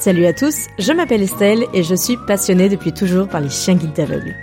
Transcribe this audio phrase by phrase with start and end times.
[0.00, 3.74] Salut à tous, je m'appelle Estelle et je suis passionnée depuis toujours par les chiens
[3.74, 4.34] guides d'aveugles.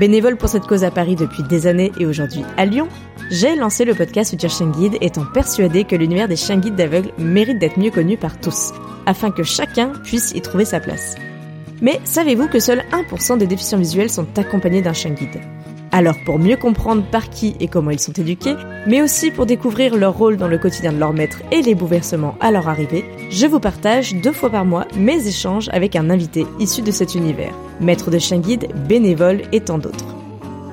[0.00, 2.88] Bénévole pour cette cause à Paris depuis des années et aujourd'hui à Lyon,
[3.30, 7.12] j'ai lancé le podcast Futur Chien Guide étant persuadée que l'univers des chiens guides d'aveugles
[7.18, 8.72] mérite d'être mieux connu par tous,
[9.04, 11.16] afin que chacun puisse y trouver sa place.
[11.82, 15.42] Mais savez-vous que seuls 1% des déficients visuels sont accompagnés d'un chien guide?
[15.92, 18.56] Alors pour mieux comprendre par qui et comment ils sont éduqués,
[18.86, 22.34] mais aussi pour découvrir leur rôle dans le quotidien de leur maître et les bouleversements
[22.40, 26.46] à leur arrivée, je vous partage deux fois par mois mes échanges avec un invité
[26.58, 30.16] issu de cet univers, maître de chien guide, bénévole et tant d'autres.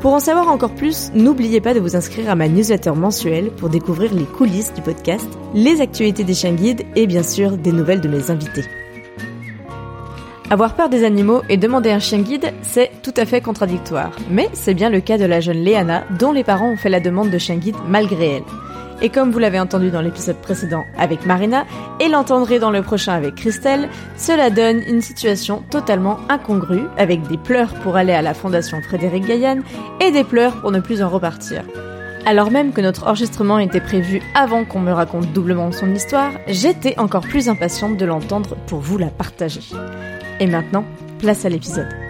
[0.01, 3.67] Pour en savoir encore plus, n'oubliez pas de vous inscrire à ma newsletter mensuelle pour
[3.67, 7.99] découvrir les coulisses du podcast, les actualités des chiens guides et bien sûr des nouvelles
[7.99, 8.63] de mes invités.
[10.51, 14.09] Avoir peur des animaux et demander un chien guide, c'est tout à fait contradictoire.
[14.31, 16.99] Mais c'est bien le cas de la jeune Léana, dont les parents ont fait la
[16.99, 18.43] demande de chien guide malgré elle.
[19.03, 21.65] Et comme vous l'avez entendu dans l'épisode précédent avec Marina,
[21.99, 27.37] et l'entendrez dans le prochain avec Christelle, cela donne une situation totalement incongrue, avec des
[27.37, 29.59] pleurs pour aller à la fondation Frédéric Gaillan
[30.01, 31.61] et des pleurs pour ne plus en repartir.
[32.25, 36.97] Alors même que notre enregistrement était prévu avant qu'on me raconte doublement son histoire, j'étais
[36.97, 39.61] encore plus impatiente de l'entendre pour vous la partager.
[40.39, 40.85] Et maintenant,
[41.19, 42.08] place à l'épisode.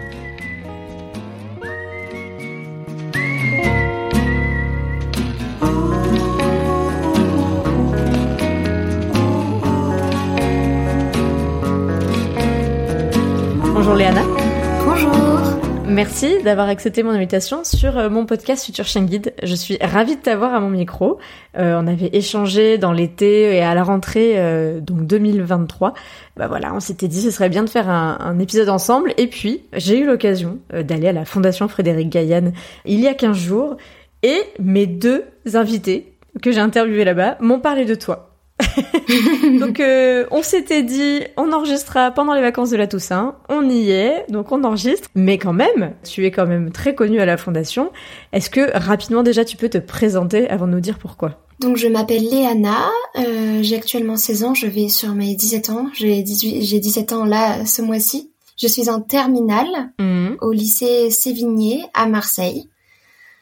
[16.00, 19.34] Merci d'avoir accepté mon invitation sur euh, mon podcast Futur Chien Guide.
[19.42, 21.18] Je suis ravie de t'avoir à mon micro.
[21.58, 25.92] Euh, on avait échangé dans l'été et à la rentrée euh, donc 2023.
[26.38, 29.12] Bah voilà, on s'était dit ce serait bien de faire un, épisode ensemble.
[29.18, 32.52] Et puis j'ai eu l'occasion d'aller à la Fondation Frédéric Gaillan
[32.86, 33.76] il y a 15 jours
[34.22, 38.29] et mes deux invités que j'ai interviewés là-bas m'ont parlé de toi.
[39.60, 43.90] donc euh, on s'était dit, on enregistrera pendant les vacances de la Toussaint, on y
[43.90, 45.08] est, donc on enregistre.
[45.14, 47.90] Mais quand même, tu es quand même très connu à la Fondation.
[48.32, 51.40] Est-ce que rapidement déjà tu peux te présenter avant de nous dire pourquoi?
[51.60, 52.88] Donc je m'appelle Léana,
[53.18, 57.12] euh, j'ai actuellement 16 ans, je vais sur mes 17 ans, j'ai 18, j'ai 17
[57.12, 58.30] ans là ce mois-ci.
[58.56, 60.36] Je suis en terminale mmh.
[60.40, 62.68] au lycée Sévigné à Marseille.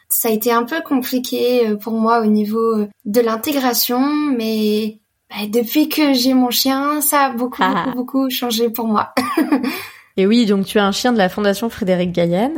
[0.09, 4.01] Ça a été un peu compliqué euh, pour moi au niveau de l'intégration,
[4.37, 4.99] mais
[5.31, 7.85] bah, depuis que j'ai mon chien, ça a beaucoup, ah.
[7.85, 9.13] beaucoup, beaucoup changé pour moi.
[10.19, 12.51] Et oui, donc tu as un chien de la Fondation Frédéric Gaillan.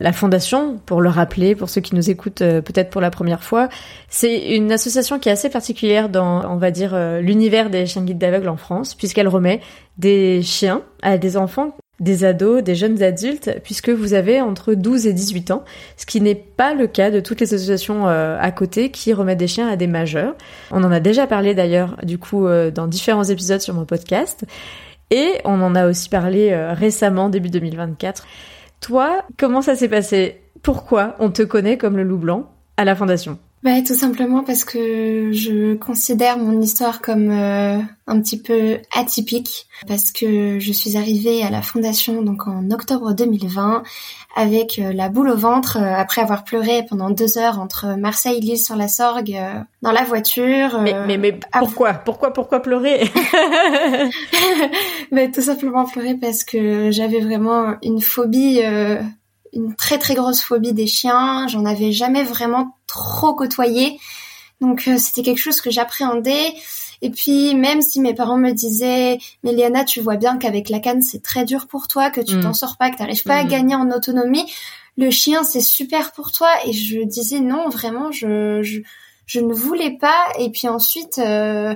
[0.00, 3.44] La Fondation, pour le rappeler, pour ceux qui nous écoutent euh, peut-être pour la première
[3.44, 3.68] fois,
[4.08, 8.02] c'est une association qui est assez particulière dans, on va dire, euh, l'univers des chiens
[8.02, 9.60] guides d'aveugles en France, puisqu'elle remet
[9.98, 15.06] des chiens à des enfants des ados, des jeunes adultes, puisque vous avez entre 12
[15.06, 15.64] et 18 ans,
[15.96, 19.38] ce qui n'est pas le cas de toutes les associations euh, à côté qui remettent
[19.38, 20.34] des chiens à des majeurs.
[20.72, 24.44] On en a déjà parlé d'ailleurs, du coup, euh, dans différents épisodes sur mon podcast,
[25.10, 28.26] et on en a aussi parlé euh, récemment, début 2024.
[28.80, 30.40] Toi, comment ça s'est passé?
[30.60, 33.38] Pourquoi on te connaît comme le loup blanc à la Fondation?
[33.62, 37.78] Bah, tout simplement parce que je considère mon histoire comme euh,
[38.08, 43.12] un petit peu atypique parce que je suis arrivée à la fondation donc en octobre
[43.12, 43.84] 2020
[44.34, 48.38] avec euh, la boule au ventre euh, après avoir pleuré pendant deux heures entre Marseille
[48.38, 49.38] et Lille sur la Sorgue
[49.80, 50.80] dans la voiture.
[50.80, 51.94] mais mais, mais pourquoi?
[51.94, 53.04] Pourquoi pourquoi pleurer?
[55.12, 58.60] Mais tout simplement pleurer parce que j'avais vraiment une phobie
[59.52, 61.46] une très très grosse phobie des chiens.
[61.48, 63.98] J'en avais jamais vraiment trop côtoyé.
[64.60, 66.54] Donc euh, c'était quelque chose que j'appréhendais.
[67.02, 70.78] Et puis même si mes parents me disaient, mais Léana, tu vois bien qu'avec la
[70.78, 72.42] canne c'est très dur pour toi, que tu mm.
[72.42, 73.48] t'en sors pas, que t'arrives pas à mm.
[73.48, 74.46] gagner en autonomie,
[74.96, 76.48] le chien c'est super pour toi.
[76.66, 78.80] Et je disais non, vraiment, je je,
[79.26, 80.26] je ne voulais pas.
[80.38, 81.74] Et puis ensuite, euh,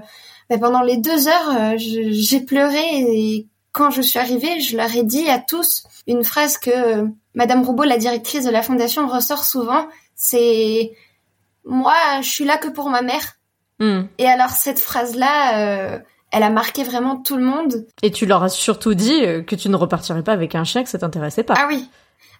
[0.48, 2.84] bah, pendant les deux heures, euh, j'ai pleuré.
[3.00, 3.46] Et
[3.76, 7.84] quand je suis arrivée, je leur ai dit à tous une phrase que Madame Roubaud,
[7.84, 9.86] la directrice de la fondation, ressort souvent.
[10.14, 10.92] C'est
[11.62, 13.34] moi, je suis là que pour ma mère.
[13.78, 14.04] Hmm.
[14.16, 15.98] Et alors cette phrase-là, euh,
[16.32, 17.86] elle a marqué vraiment tout le monde.
[18.02, 20.82] Et tu leur as surtout dit euh, que tu ne repartirais pas avec un chien,
[20.82, 21.54] que ça t'intéressait pas.
[21.56, 21.88] Ah oui.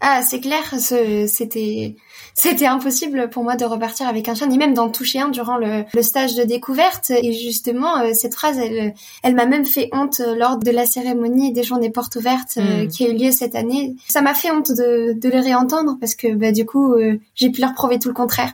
[0.00, 1.96] Ah, c'est clair, c'était
[2.38, 5.56] c'était impossible pour moi de repartir avec un chien, ni même d'en toucher un durant
[5.56, 7.10] le, stage de découverte.
[7.10, 8.92] Et justement, euh, cette phrase, elle,
[9.22, 12.88] elle m'a même fait honte lors de la cérémonie des journées portes ouvertes euh, hmm.
[12.88, 13.96] qui a eu lieu cette année.
[14.06, 17.48] Ça m'a fait honte de, de les réentendre parce que bah, du coup, euh, j'ai
[17.48, 18.52] pu leur prouver tout le contraire.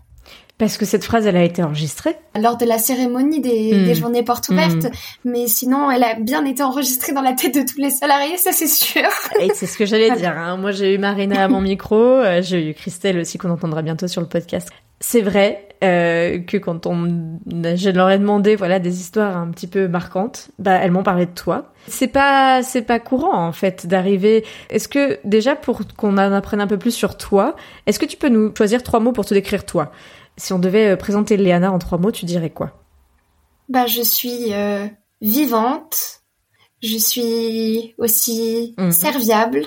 [0.63, 3.95] Parce que cette phrase, elle a été enregistrée lors de la cérémonie des, hmm.
[3.95, 4.91] journées portes ouvertes, hmm.
[5.25, 8.53] mais sinon, elle a bien été enregistrée dans la tête de tous les salariés, ça
[8.53, 9.03] c'est sûr.
[9.41, 10.39] Et c'est ce que j'allais dire.
[10.39, 10.57] Hein.
[10.59, 14.07] Moi, j'ai eu Marina à mon micro, euh, j'ai eu Christelle aussi qu'on entendra bientôt
[14.07, 14.69] sur le podcast.
[15.01, 19.67] C'est vrai euh, que quand on, je leur ai demandé voilà des histoires un petit
[19.67, 21.73] peu marquantes, bah elles m'ont parlé de toi.
[21.89, 24.45] C'est pas c'est pas courant en fait d'arriver.
[24.71, 27.57] Est-ce que déjà pour qu'on en apprenne un peu plus sur toi,
[27.87, 29.91] est-ce que tu peux nous choisir trois mots pour te décrire toi?
[30.37, 32.73] Si on devait euh, présenter Léana en trois mots, tu dirais quoi?
[33.69, 34.87] Bah, je suis euh,
[35.21, 36.23] vivante,
[36.83, 38.93] je suis aussi mhm.
[38.93, 39.65] serviable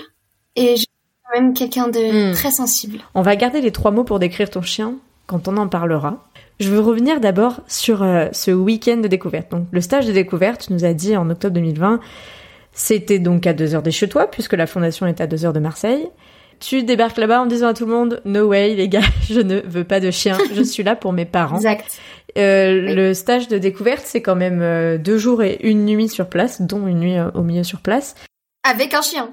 [0.55, 0.87] et je suis
[1.23, 2.33] quand même quelqu'un de mhm.
[2.33, 2.99] très sensible.
[3.13, 4.95] On va garder les trois mots pour décrire ton chien
[5.27, 6.23] quand on en parlera.
[6.59, 9.51] Je veux revenir d'abord sur euh, ce week-end de découverte.
[9.51, 11.99] Donc, le stage de découverte, tu nous as dit en octobre 2020,
[12.71, 15.53] c'était donc à deux heures des chez toi, puisque la fondation est à deux heures
[15.53, 16.07] de Marseille.
[16.59, 19.59] Tu débarques là-bas en disant à tout le monde No way, les gars, je ne
[19.61, 21.57] veux pas de chien, je suis là pour mes parents.
[21.57, 21.99] Exact.
[22.37, 26.27] Euh, Le stage de découverte, c'est quand même euh, deux jours et une nuit sur
[26.27, 28.15] place, dont une nuit euh, au milieu sur place.
[28.63, 29.29] Avec un chien.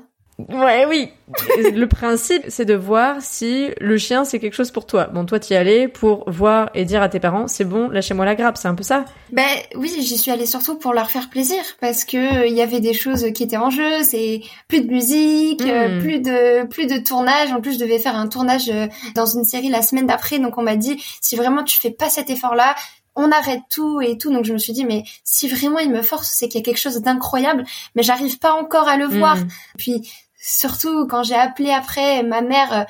[0.48, 1.10] Ouais, oui.
[1.56, 5.06] le principe, c'est de voir si le chien, c'est quelque chose pour toi.
[5.06, 8.34] Bon, toi, t'y allais pour voir et dire à tes parents, c'est bon, lâchez-moi la
[8.34, 11.62] grappe, c'est un peu ça Ben oui, j'y suis allée surtout pour leur faire plaisir,
[11.80, 14.90] parce que euh, il y avait des choses qui étaient en jeu, c'est plus de
[14.90, 16.02] musique, euh, hmm.
[16.02, 17.52] plus de plus de tournage.
[17.52, 20.58] En plus, je devais faire un tournage euh, dans une série la semaine d'après, donc
[20.58, 22.74] on m'a dit, si vraiment tu fais pas cet effort-là,
[23.14, 24.32] on arrête tout et tout.
[24.32, 26.64] Donc je me suis dit, mais si vraiment il me force, c'est qu'il y a
[26.64, 27.64] quelque chose d'incroyable,
[27.94, 29.36] mais j'arrive pas encore à le voir.
[29.36, 29.48] Hmm.
[29.78, 30.10] Puis
[30.44, 32.84] Surtout quand j'ai appelé après ma mère euh,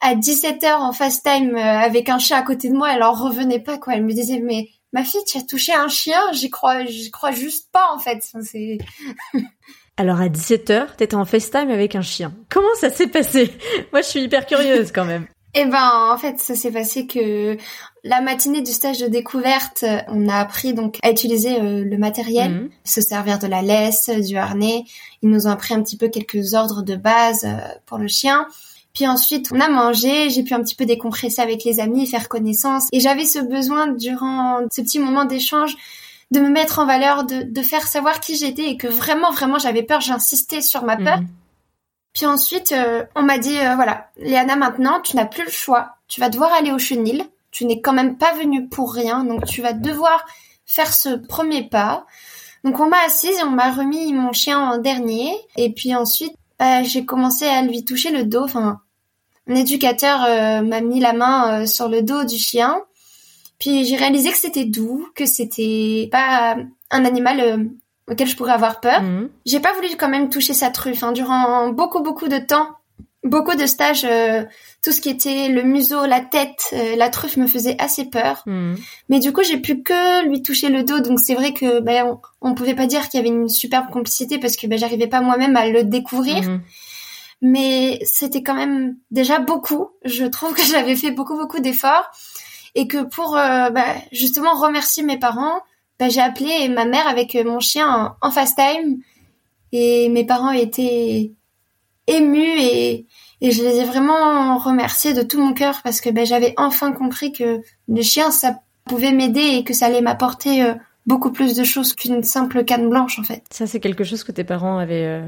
[0.00, 3.12] à 17h en fast time euh, avec un chien à côté de moi, elle en
[3.12, 3.94] revenait pas quoi.
[3.94, 6.20] Elle me disait mais ma fille, tu as touché un chien?
[6.32, 8.22] J'y crois, j'y crois juste pas en fait.
[8.42, 8.78] C'est
[9.96, 12.32] Alors à 17h, t'étais en FaceTime avec un chien.
[12.48, 13.50] Comment ça s'est passé?
[13.92, 15.26] Moi, je suis hyper curieuse quand même.
[15.54, 17.58] Eh ben, en fait, ça s'est passé que
[18.04, 22.52] la matinée du stage de découverte, on a appris donc à utiliser euh, le matériel,
[22.52, 22.70] mhm.
[22.84, 24.84] se servir de la laisse, du harnais.
[25.22, 28.46] Ils nous ont appris un petit peu quelques ordres de base euh, pour le chien.
[28.92, 32.28] Puis ensuite, on a mangé, j'ai pu un petit peu décompresser avec les amis, faire
[32.28, 32.88] connaissance.
[32.92, 35.76] Et j'avais ce besoin, durant ce petit moment d'échange,
[36.30, 39.58] de me mettre en valeur, de, de faire savoir qui j'étais et que vraiment, vraiment,
[39.58, 41.20] j'avais peur, j'insistais sur ma peur.
[41.20, 41.28] Mhm.
[42.12, 45.96] Puis ensuite, euh, on m'a dit, euh, voilà, Léana, maintenant, tu n'as plus le choix.
[46.08, 47.24] Tu vas devoir aller au chenil.
[47.52, 50.24] Tu n'es quand même pas venue pour rien, donc tu vas devoir
[50.66, 52.06] faire ce premier pas.
[52.64, 55.32] Donc on m'a assise et on m'a remis mon chien en dernier.
[55.56, 58.44] Et puis ensuite, bah, j'ai commencé à lui toucher le dos.
[58.44, 58.80] Enfin,
[59.48, 62.80] un éducateur euh, m'a mis la main sur le dos du chien.
[63.58, 66.56] Puis j'ai réalisé que c'était doux, que c'était pas
[66.90, 67.70] un animal
[68.10, 69.02] auquel je pourrais avoir peur.
[69.02, 69.28] Mhm.
[69.46, 71.02] J'ai pas voulu quand même toucher sa truffe.
[71.02, 71.12] Hein.
[71.12, 72.68] Durant beaucoup beaucoup de temps,
[73.24, 74.44] beaucoup de stages, euh,
[74.82, 78.42] tout ce qui était le museau, la tête, euh, la truffe me faisait assez peur.
[78.46, 78.76] Mhm.
[79.08, 81.00] Mais du coup, j'ai pu que lui toucher le dos.
[81.00, 84.38] Donc c'est vrai que ben on, pouvait pas dire qu'il y avait une superbe complicité
[84.38, 86.42] parce que ben j'arrivais pas moi-même à le découvrir.
[86.42, 86.60] Mhm.
[87.42, 89.90] Mais c'était quand même déjà beaucoup.
[90.04, 92.10] Je trouve que j'avais fait beaucoup beaucoup d'efforts
[92.74, 95.60] et que pour euh, ben, justement remercier mes parents,
[95.98, 98.98] bah, j'ai appelé ma mère avec mon chien en, fast time
[99.70, 101.32] et mes parents étaient
[102.06, 103.06] émus et,
[103.40, 107.32] je les ai vraiment remerciés de tout mon cœur parce que bah, j'avais enfin compris
[107.32, 110.74] que le chien ça pouvait m'aider et que ça allait m'apporter euh,
[111.06, 113.42] beaucoup plus de choses qu'une simple canne blanche en fait.
[113.50, 115.26] Ça c'est quelque chose que tes parents avaient euh,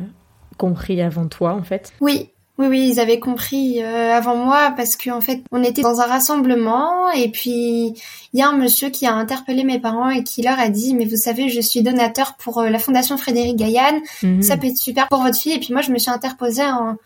[0.58, 1.92] compris avant toi en fait?
[2.00, 6.00] Oui, oui, oui, ils avaient compris euh, avant moi parce qu'en fait, on était dans
[6.00, 7.94] un rassemblement et puis
[8.32, 10.94] il y a un monsieur qui a interpellé mes parents et qui leur a dit
[10.94, 14.42] "Mais vous savez, je suis donateur pour euh, la fondation Frédéric Gaillan, mhm.
[14.42, 16.96] ça peut être super pour votre fille." Et puis moi, je me suis interposée en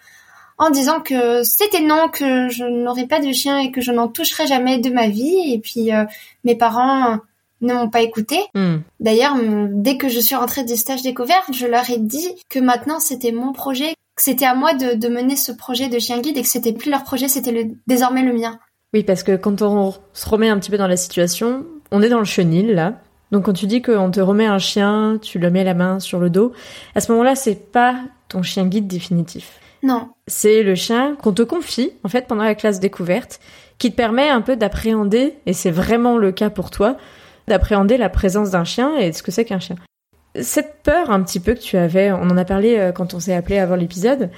[0.59, 4.09] en disant que c'était non, que je n'aurais pas de chien et que je n'en
[4.09, 5.53] toucherais jamais de ma vie.
[5.55, 6.05] Et puis euh,
[6.45, 7.19] mes parents
[7.63, 8.39] ne m'ont pas écouté.
[8.55, 8.83] Mhm.
[9.01, 9.37] D'ailleurs,
[9.71, 13.33] dès que je suis rentrée du stage découverte, je leur ai dit que maintenant c'était
[13.33, 16.73] mon projet, c'était à moi de, mener ce projet de chien guide et que c'était
[16.73, 18.59] plus leur projet, c'était le, désormais le mien.
[18.95, 22.09] Oui, parce que quand on se remet un petit peu dans la situation, on est
[22.09, 22.95] dans le chenil là.
[23.31, 26.19] Donc quand tu dis qu'on te remet un chien, tu le mets la main sur
[26.19, 26.53] le dos,
[26.95, 27.97] à ce moment-là, c'est pas
[28.29, 29.61] ton chien guide définitif.
[29.83, 30.09] Non.
[30.27, 33.41] C'est le chien qu'on te confie en fait pendant la classe découverte,
[33.79, 36.97] qui te permet un peu d'appréhender, et c'est vraiment le cas pour toi,
[37.47, 39.77] d'appréhender la présence d'un chien et ce que c'est qu'un chien
[40.43, 43.21] cette peur un petit peu que tu avais, on en a parlé euh, quand on
[43.21, 44.31] s'est appelé avant l'épisode,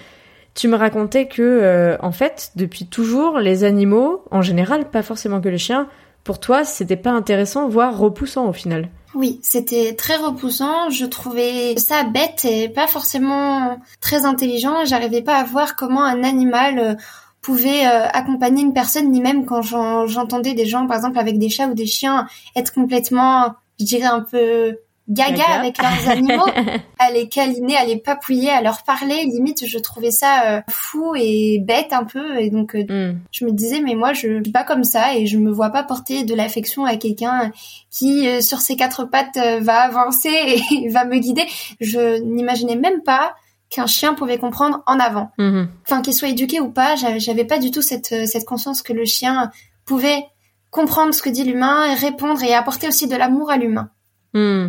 [0.55, 5.41] tu me racontais que, euh, en fait, depuis toujours, les animaux, en général, pas forcément
[5.41, 5.89] que les chiens,
[6.25, 8.89] pour toi, c'était pas intéressant, voire repoussant au final.
[9.15, 10.91] Oui, c'était très repoussant.
[10.91, 14.85] Je trouvais ça bête et pas forcément très intelligent.
[14.85, 16.95] J'arrivais pas à voir comment un animal euh,
[17.41, 21.49] pouvait euh, accompagner une personne, ni même quand j'entendais des gens, par exemple, avec des
[21.49, 24.77] chats ou des chiens, être complètement, je dirais, un peu
[25.09, 26.47] gaga, avec leurs animaux,
[26.99, 29.25] à les câliner, à les papouiller, à leur parler.
[29.25, 32.39] Limite, je trouvais ça euh, fou et bête un peu.
[32.39, 33.19] Et donc, euh, hmm.
[33.33, 35.83] je me disais, mais moi, je suis pas comme ça et je me vois pas
[35.83, 37.51] porter de l'affection à quelqu'un
[37.91, 40.31] qui, euh, sur ses quatre pattes, va avancer
[40.71, 41.45] et va me guider.
[41.81, 43.35] Je n'imaginais même pas
[43.69, 45.31] qu'un chien pouvait comprendre en avant.
[45.39, 45.65] Hmm.
[45.87, 49.05] Enfin, qu'il soit éduqué ou pas, j'avais pas du tout cette, cette conscience que le
[49.05, 49.51] chien
[49.85, 50.25] pouvait
[50.71, 53.91] comprendre ce que dit l'humain répondre et apporter aussi de l'amour à l'humain.
[54.35, 54.69] Hmm.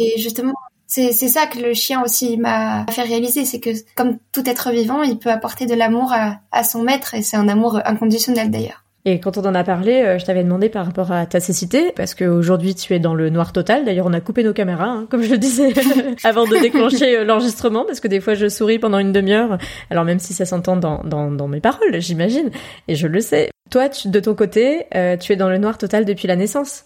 [0.00, 0.54] Et justement,
[0.86, 5.02] c'est ça que le chien aussi m'a fait réaliser, c'est que comme tout être vivant,
[5.02, 8.84] il peut apporter de l'amour à, son maître et c'est un amour inconditionnel d'ailleurs.
[9.04, 11.90] Et quand on en a parlé, euh, je t'avais demandé par rapport à ta cécité,
[11.96, 13.86] parce qu'aujourd'hui tu es dans le noir total.
[13.86, 15.72] D'ailleurs, on a coupé nos caméras, hein, comme je le disais,
[16.24, 19.56] avant de déclencher euh, l'enregistrement, parce que des fois je souris pendant une demi-heure.
[19.88, 22.50] Alors même si ça s'entend dans, dans, dans, mes paroles, j'imagine,
[22.88, 23.48] et je le sais.
[23.70, 26.84] Toi, de ton côté, euh, tu es dans le noir total depuis la naissance.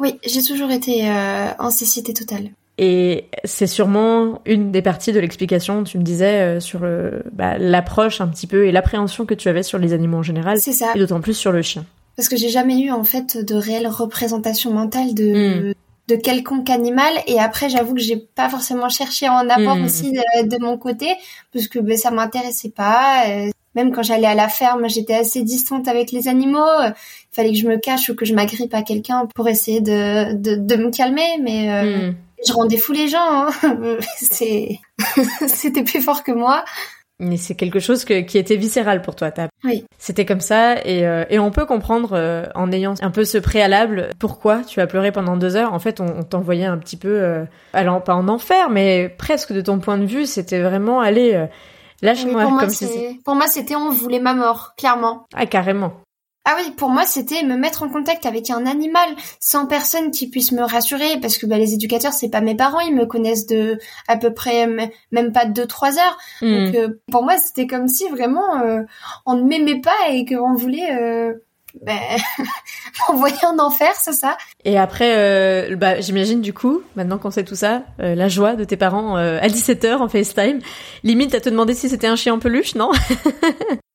[0.00, 2.50] Oui, j'ai toujours été euh, en cécité totale.
[2.78, 6.80] Et c'est sûrement une des parties de l'explication, tu me disais, euh, sur
[7.32, 10.58] bah, l'approche un petit peu et l'appréhension que tu avais sur les animaux en général.
[10.60, 10.92] C'est ça.
[10.94, 11.84] Et d'autant plus sur le chien.
[12.16, 15.74] Parce que j'ai jamais eu en fait de réelle représentation mentale de, hmm.
[16.08, 17.12] de quelconque animal.
[17.26, 19.84] Et après, j'avoue que j'ai pas forcément cherché à en avoir hmm.
[19.84, 21.14] aussi euh, de, mon côté,
[21.52, 23.24] parce que ben, ça m'intéressait pas.
[23.74, 26.66] Même quand j'allais à la ferme, j'étais assez distante avec les animaux.
[26.86, 26.94] Il
[27.34, 30.56] fallait que je me cache ou que je m'agrippe à quelqu'un pour essayer de, de,
[30.56, 31.38] de me calmer.
[31.40, 32.14] Mais euh, hmm.
[32.46, 33.18] je rendais fou les gens.
[33.20, 33.50] Hein.
[35.46, 36.64] C'était plus fort que moi.
[37.20, 39.30] Mais c'est quelque chose que, qui était viscéral pour toi.
[39.62, 39.84] Oui.
[39.98, 43.36] C'était comme ça et, euh, et on peut comprendre euh, en ayant un peu ce
[43.36, 45.74] préalable pourquoi tu as pleuré pendant deux heures.
[45.74, 49.52] En fait, on, on t'envoyait un petit peu, euh, alors pas en enfer, mais presque
[49.52, 51.46] de ton point de vue, c'était vraiment aller
[52.02, 52.42] Lâche-moi.
[52.42, 52.70] Pour, comme
[53.24, 55.26] pour moi, c'était on voulait ma mort, clairement.
[55.34, 55.92] Ah, carrément.
[56.46, 60.30] Ah oui, pour moi, c'était me mettre en contact avec un animal sans personne qui
[60.30, 63.46] puisse me rassurer, parce que bah, les éducateurs, c'est pas mes parents, ils me connaissent
[63.46, 63.78] de
[64.08, 66.18] à peu près même pas deux trois heures.
[66.40, 66.66] Hmm.
[66.66, 68.80] Donc euh, pour moi, c'était comme si vraiment euh,
[69.26, 71.34] on ne m'aimait pas et qu'on voulait euh,
[71.80, 71.98] ben,
[73.08, 74.36] m'envoyer en enfer, c'est ça.
[74.64, 78.54] Et après, euh, bah, j'imagine du coup, maintenant qu'on sait tout ça, euh, la joie
[78.54, 80.60] de tes parents euh, à 17h en FaceTime,
[81.04, 82.90] limite à te demander si c'était un chien en peluche, non?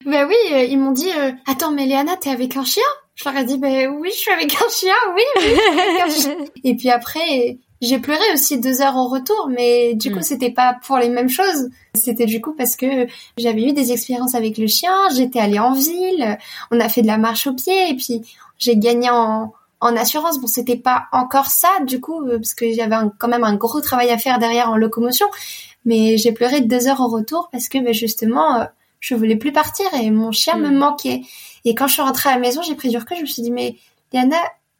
[0.05, 1.10] Ben oui, euh, ils m'ont dit,
[1.48, 2.84] attends, mais Léana, t'es avec un chien?
[3.15, 6.10] Je leur ai dit, ben oui, je suis avec un chien, oui, oui avec un
[6.10, 6.36] chien.
[6.63, 10.24] Et puis après, j'ai pleuré aussi deux heures au retour, mais du coup, mm.
[10.24, 11.70] c'était pas pour les mêmes choses.
[11.94, 15.74] C'était du coup parce que j'avais eu des expériences avec le chien, j'étais allée en
[15.74, 16.38] ville,
[16.72, 18.22] on a fait de la marche au pied, et puis
[18.58, 20.39] j'ai gagné en, en assurance.
[20.39, 23.82] Bon, c'était pas encore ça, du coup, euh, parce que j'avais quand même un gros
[23.82, 25.27] travail à faire derrière en locomotion,
[25.86, 28.65] mais j'ai pleuré deux heures au retour parce que, ben, justement, euh,
[29.00, 30.75] je voulais plus partir et mon chien me mm.
[30.75, 31.22] manquait.
[31.65, 33.44] Et quand je suis rentrée à la maison, j'ai pris du recul, je me suis
[33.44, 33.75] dit, mais
[34.12, 34.38] Diana,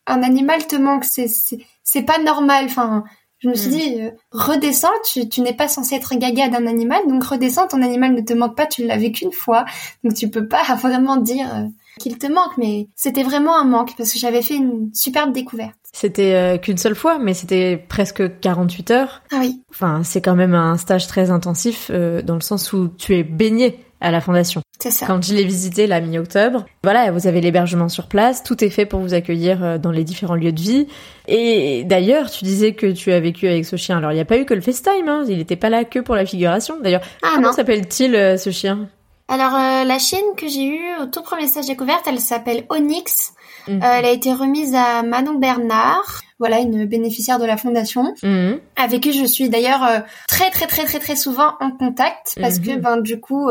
[0.08, 1.60] un animal te manque, c'est c'est
[2.04, 2.66] pas normal.
[2.66, 3.04] Enfin,
[3.40, 3.74] je me suis mm.
[3.74, 7.82] dit, euh, redescends, tu, tu n'es pas censé être gaga d'un animal, donc redescends, ton
[7.82, 9.66] animal ne te manque pas, tu l'as vu qu'une fois,
[10.04, 11.68] donc tu peux pas vraiment dire euh,
[12.00, 15.76] qu'il te manque, mais c'était vraiment un manque parce que j'avais fait une superbe découverte.
[15.94, 19.22] C'était euh, qu'une seule fois, mais c'était presque 48 heures.
[19.32, 19.62] Ah oui.
[19.70, 23.85] Enfin, c'est quand même un stage très intensif dans le sens où tu es baigné
[24.02, 24.62] à la fondation.
[24.80, 25.06] C'est ça.
[25.06, 28.86] Quand je l'ai visité la mi-octobre, voilà, vous avez l'hébergement sur place, tout est fait
[28.86, 30.88] pour vous accueillir euh, dans les différents lieux de vie.
[31.28, 33.98] Et d'ailleurs, tu disais que tu as vécu avec ce chien.
[33.98, 35.24] Alors, il n'y a pas eu que le FaceTime, hein.
[35.28, 36.76] il n'était pas là que pour la figuration.
[36.82, 38.88] D'ailleurs, ah, comment s'appelle-t-il euh, ce chien?
[39.28, 43.34] Alors euh, la chienne que j'ai eue au tout premier stage découverte, elle s'appelle Onyx.
[43.68, 43.82] Mhm.
[43.82, 48.60] Euh, elle a été remise à Manon Bernard, voilà une bénéficiaire de la fondation, mhm.
[48.76, 52.60] avec qui je suis d'ailleurs euh, très très très très très souvent en contact parce
[52.60, 52.82] que mhm.
[52.82, 53.50] ben du coup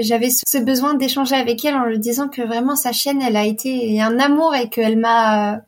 [0.00, 3.44] j'avais ce besoin d'échanger avec elle en lui disant que vraiment sa chienne elle a
[3.44, 5.62] été un amour et qu'elle m'a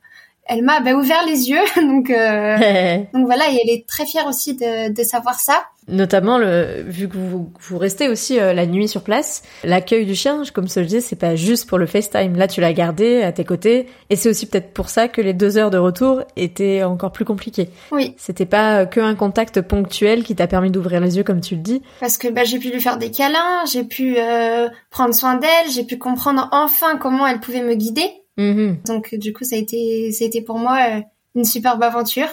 [0.46, 2.08] elle m'a bah, ouvert les yeux donc
[3.14, 7.08] donc voilà et elle est très fière aussi de, de savoir ça Notamment, le, vu
[7.08, 10.78] que vous, vous restez aussi euh, la nuit sur place, l'accueil du chien, comme je
[10.78, 12.36] le disais, c'est pas juste pour le FaceTime.
[12.36, 15.32] Là, tu l'as gardé à tes côtés, et c'est aussi peut-être pour ça que les
[15.32, 17.68] deux heures de retour étaient encore plus compliquées.
[17.90, 18.14] Oui.
[18.16, 21.62] C'était pas que un contact ponctuel qui t'a permis d'ouvrir les yeux, comme tu le
[21.62, 21.82] dis.
[21.98, 25.70] Parce que bah, j'ai pu lui faire des câlins, j'ai pu euh, prendre soin d'elle,
[25.74, 28.08] j'ai pu comprendre enfin comment elle pouvait me guider.
[28.38, 28.86] Mm-hmm.
[28.86, 31.00] Donc du coup, ça a été, ça a été pour moi euh,
[31.34, 32.28] une superbe aventure.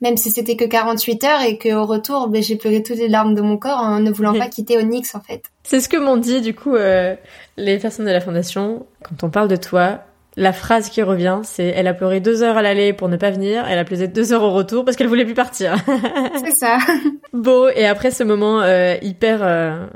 [0.00, 3.34] même si c'était que 48 heures et qu'au retour, ben, j'ai pleuré toutes les larmes
[3.34, 5.44] de mon corps en ne voulant pas quitter Onyx en fait.
[5.62, 7.14] C'est ce que m'ont dit du coup euh,
[7.56, 10.00] les personnes de la fondation quand on parle de toi.
[10.34, 13.30] La phrase qui revient, c'est elle a pleuré deux heures à l'aller pour ne pas
[13.30, 15.76] venir, elle a pleuré deux heures au retour parce qu'elle voulait plus partir.
[16.44, 16.78] c'est ça.
[17.34, 19.86] Beau et après ce moment euh, hyper euh,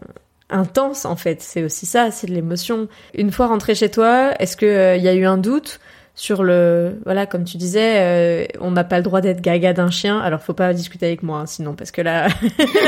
[0.50, 2.88] intense en fait, c'est aussi ça, c'est de l'émotion.
[3.14, 5.80] Une fois rentré chez toi, est-ce que il y a eu un doute
[6.16, 9.90] sur le voilà comme tu disais euh, on n'a pas le droit d'être gaga d'un
[9.90, 10.18] chien.
[10.18, 12.28] Alors faut pas discuter avec moi hein, sinon parce que là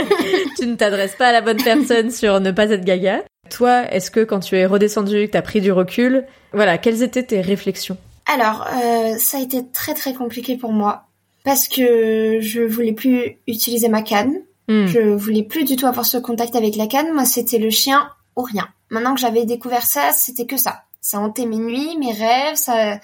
[0.59, 3.23] tu ne t'adresses pas à la bonne personne sur ne pas être gaga.
[3.51, 7.03] Toi est-ce que quand tu es redescendu que tu as pris du recul voilà quelles
[7.03, 7.99] étaient tes réflexions?
[8.27, 11.05] Alors euh, ça a été très très compliqué pour moi
[11.45, 14.39] parce que je voulais plus utiliser ma canne
[14.69, 14.87] hmm.
[14.87, 18.09] je voulais plus du tout avoir ce contact avec la canne moi c'était le chien
[18.37, 22.13] ou rien maintenant que j'avais découvert ça c'était que ça ça hantait mes nuits, mes
[22.13, 22.99] rêves, ça,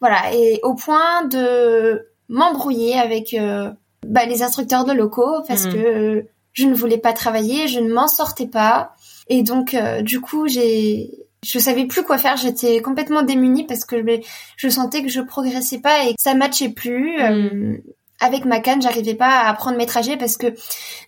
[0.00, 3.70] voilà, et au point de m'embrouiller avec euh,
[4.06, 5.72] bah, les instructeurs de locaux parce mmh.
[5.72, 8.94] que je ne voulais pas travailler, je ne m'en sortais pas,
[9.28, 11.10] et donc euh, du coup j'ai,
[11.44, 14.20] je savais plus quoi faire, j'étais complètement démunie parce que je,
[14.56, 17.20] je sentais que je progressais pas et que ça matchait plus.
[17.20, 17.76] Euh,
[18.20, 20.54] avec ma canne, j'arrivais pas à prendre mes trajets parce que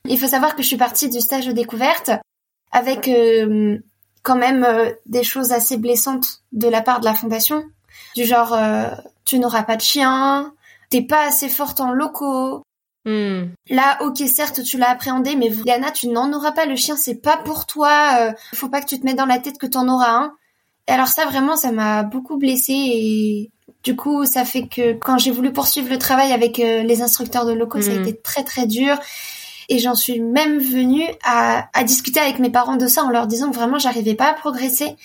[0.04, 2.10] il faut savoir que je suis partie du stage de découverte
[2.72, 3.08] avec
[4.22, 7.64] quand même euh, des choses assez blessantes de la part de la fondation,
[8.16, 8.88] du genre euh,
[9.24, 10.52] tu n'auras pas de chien,
[10.90, 12.62] t'es pas assez forte en locaux.
[13.06, 13.46] Hmm.
[13.70, 16.66] Là, ok, certes, tu l'as appréhendé, mais Diana, tu n'en auras pas.
[16.66, 18.10] Le chien, c'est pas pour toi.
[18.20, 20.34] Euh, faut pas que tu te mettes dans la tête que t'en auras un.
[20.86, 23.50] Et alors ça, vraiment, ça m'a beaucoup blessée et
[23.82, 27.52] du coup, ça fait que quand j'ai voulu poursuivre le travail avec les instructeurs de
[27.52, 28.02] locaux, ça a hmm.
[28.02, 28.96] été très très dur.
[29.68, 33.26] Et j'en suis même venue à, à, discuter avec mes parents de ça en leur
[33.26, 34.96] disant que vraiment j'arrivais pas à progresser.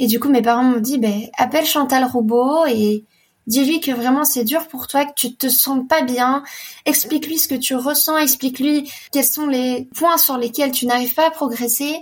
[0.00, 3.04] Et du coup, mes parents m'ont dit, ben, appelle Chantal Robot et
[3.46, 6.42] dis-lui que vraiment c'est dur pour toi, que tu te sens pas bien.
[6.86, 11.26] Explique-lui ce que tu ressens, explique-lui quels sont les points sur lesquels tu n'arrives pas
[11.26, 11.98] à progresser.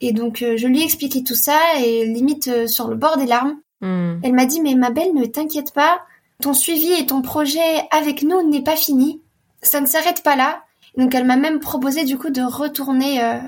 [0.00, 3.18] Et donc, euh, je lui ai expliqué tout ça et limite euh, sur le bord
[3.18, 3.60] des larmes.
[3.80, 4.18] Hmm.
[4.22, 6.00] Elle m'a dit, mais ma belle, ne t'inquiète pas.
[6.40, 9.20] Ton suivi et ton projet avec nous n'est pas fini.
[9.62, 10.62] Ça ne s'arrête pas là.
[10.96, 13.38] Donc elle m'a même proposé du coup de retourner euh,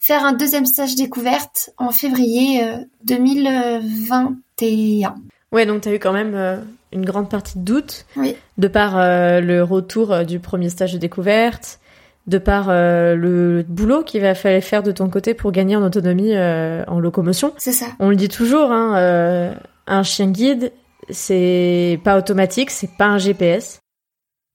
[0.00, 2.62] faire un deuxième stage découverte en février
[3.04, 4.32] 2021.
[4.62, 5.12] Euh,
[5.52, 6.56] ouais, donc tu as eu quand même euh,
[6.92, 8.34] une grande partie de doute oui.
[8.56, 11.80] de par le retour du premier stage de découverte,
[12.26, 16.36] de par le boulot qu'il va falloir faire de ton côté pour gagner en autonomie
[16.36, 17.52] en locomotion.
[17.56, 17.86] C'est ça.
[18.00, 19.54] On le dit toujours, hein,
[19.86, 20.72] un chien guide,
[21.10, 23.80] c'est pas automatique, c'est pas un GPS.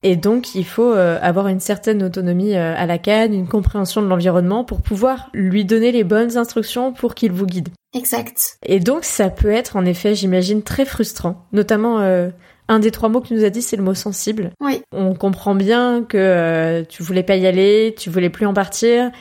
[0.03, 4.01] Et donc, il faut euh, avoir une certaine autonomie euh, à la canne, une compréhension
[4.01, 7.69] de l'environnement pour pouvoir lui donner les bonnes instructions pour qu'il vous guide.
[7.93, 8.57] Exact.
[8.65, 11.45] Et donc, ça peut être en effet, j'imagine, très frustrant.
[11.51, 12.29] Notamment, euh,
[12.71, 14.51] un des trois mots que tu nous as dit, c'est le mot sensible.
[14.59, 14.81] Oui.
[14.91, 19.11] On comprend bien que tu voulais pas y aller, tu voulais plus en partir,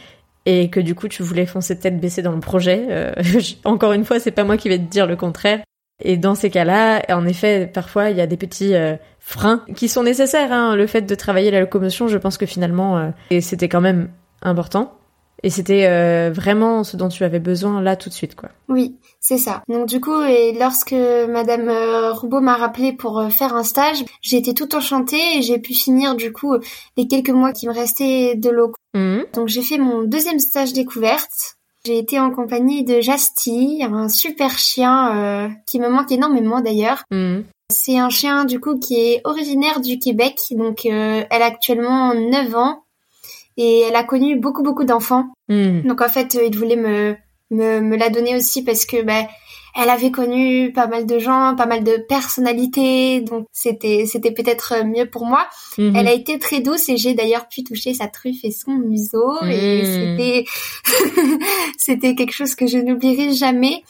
[0.46, 3.14] et que du coup, tu voulais foncer tête baissée dans le projet.
[3.64, 5.60] encore une fois, c'est pas moi qui vais te dire le contraire.
[6.02, 8.74] Et dans ces cas-là, en effet, parfois, il y a des petits
[9.20, 10.52] freins qui sont nécessaires.
[10.52, 10.74] Hein.
[10.74, 14.08] Le fait de travailler la locomotion, je pense que finalement, euh, et c'était quand même
[14.42, 14.98] important.
[15.42, 18.50] Et c'était euh, vraiment ce dont tu avais besoin là tout de suite, quoi.
[18.68, 19.62] Oui, c'est ça.
[19.68, 24.36] Donc du coup, et lorsque Madame euh, Roubaud m'a rappelé pour faire un stage, j'ai
[24.36, 26.54] été toute enchantée et j'ai pu finir du coup
[26.96, 28.76] les quelques mois qui me restaient de locaux.
[28.94, 29.20] Mmh.
[29.34, 31.56] Donc j'ai fait mon deuxième stage découverte.
[31.86, 37.04] J'ai été en compagnie de Jasty, un super chien qui me manque énormément d'ailleurs.
[37.10, 37.40] Mmh.
[37.70, 42.12] C'est un chien du coup qui est originaire du Québec, donc euh, elle a actuellement
[42.14, 42.82] 9 ans
[43.60, 45.26] et elle a connu beaucoup beaucoup d'enfants.
[45.48, 45.82] Hmm.
[45.82, 47.14] Donc en fait, il voulait me,
[47.50, 49.28] me, me la donner aussi parce que bah,
[49.76, 54.82] elle avait connu pas mal de gens, pas mal de personnalités, donc c'était c'était peut-être
[54.86, 55.46] mieux pour moi.
[55.76, 55.94] Hmm.
[55.94, 59.36] Elle a été très douce et j'ai d'ailleurs pu toucher sa truffe et son museau
[59.44, 59.84] et hmm.
[59.84, 60.44] c'était
[61.76, 63.84] c'était quelque chose que je n'oublierai jamais.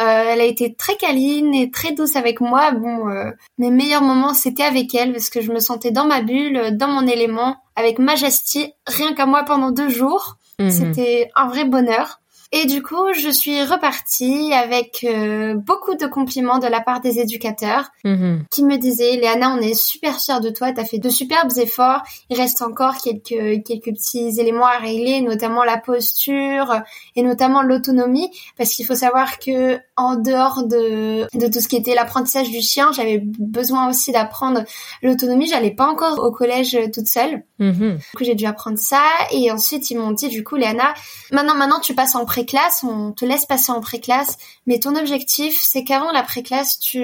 [0.00, 2.70] Euh, elle a été très câline et très douce avec moi.
[2.72, 6.20] Bon, euh, mes meilleurs moments c'était avec elle parce que je me sentais dans ma
[6.20, 10.36] bulle, dans mon élément, avec Majesty, rien qu'à moi pendant deux jours.
[10.58, 10.70] Mhm.
[10.70, 12.20] C'était un vrai bonheur.
[12.52, 17.18] Et du coup, je suis repartie avec euh, beaucoup de compliments de la part des
[17.18, 18.44] éducateurs mhm.
[18.50, 22.02] qui me disaient Léana, on est super fiers de toi, t'as fait de superbes efforts.
[22.30, 26.82] Il reste encore quelques quelques petits éléments à régler, notamment la posture
[27.16, 31.76] et notamment l'autonomie, parce qu'il faut savoir que en dehors de de tout ce qui
[31.76, 34.62] était l'apprentissage du chien, j'avais besoin aussi d'apprendre
[35.02, 35.48] l'autonomie.
[35.48, 37.96] J'allais pas encore au collège toute seule, mhm.
[37.96, 39.02] du coup j'ai dû apprendre ça.
[39.32, 40.94] Et ensuite ils m'ont dit du coup Léana,
[41.32, 45.58] maintenant maintenant tu passes en pré-classe, on te laisse passer en pré-classe, mais ton objectif,
[45.58, 47.02] c'est qu'avant la pré-classe, tu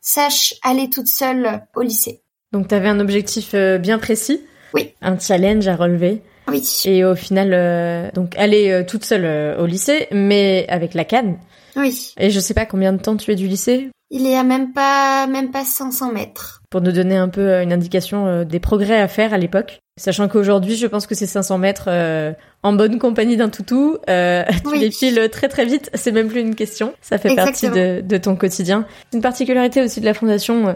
[0.00, 2.20] saches aller toute seule au lycée.
[2.50, 4.40] Donc tu avais un objectif bien précis
[4.74, 4.92] Oui.
[5.02, 6.68] Un challenge à relever Oui.
[6.84, 11.38] Et au final, donc aller toute seule au lycée, mais avec la canne.
[11.76, 12.12] Oui.
[12.18, 13.88] Et je sais pas combien de temps tu es du lycée?
[14.10, 16.55] Il est à même pas, même pas 500 mètres.
[16.76, 19.80] Pour nous donner un peu une indication des progrès à faire à l'époque.
[19.98, 24.44] Sachant qu'aujourd'hui, je pense que ces 500 mètres euh, en bonne compagnie d'un toutou, euh,
[24.62, 24.80] tu Oui.
[24.80, 25.88] les files très très vite.
[25.94, 26.92] C'est même plus une question.
[27.00, 28.84] Ça fait partie de, de ton quotidien.
[29.14, 30.68] Une particularité aussi de la fondation.
[30.68, 30.72] euh,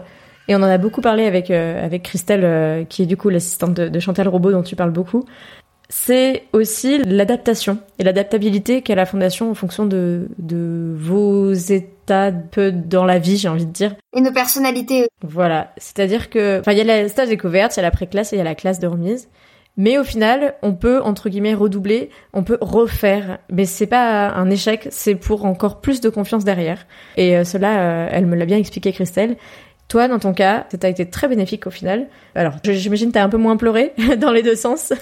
[0.47, 3.29] et on en a beaucoup parlé avec euh, avec Christelle, euh, qui est du coup
[3.29, 5.23] l'assistante de, de Chantal Robot dont tu parles beaucoup.
[5.87, 11.85] C'est aussi l'adaptation et l'adaptabilité qu'a la fondation en fonction de de vos états
[12.51, 13.95] peu dans la vie, j'ai envie de dire.
[14.15, 15.07] Et nos personnalités.
[15.21, 18.33] Voilà, c'est-à-dire que, enfin, il y a la stage découverte, il y a la pré-classe
[18.33, 19.29] et il y a la classe de remise.
[19.77, 23.39] Mais au final, on peut entre guillemets redoubler, on peut refaire.
[23.49, 26.85] Mais c'est pas un échec, c'est pour encore plus de confiance derrière.
[27.15, 29.37] Et euh, cela, euh, elle me l'a bien expliqué, Christelle.
[29.87, 32.07] Toi, dans ton cas, ça a été très bénéfique au final.
[32.35, 34.93] Alors, j'imagine t'as un peu moins pleuré dans les deux sens.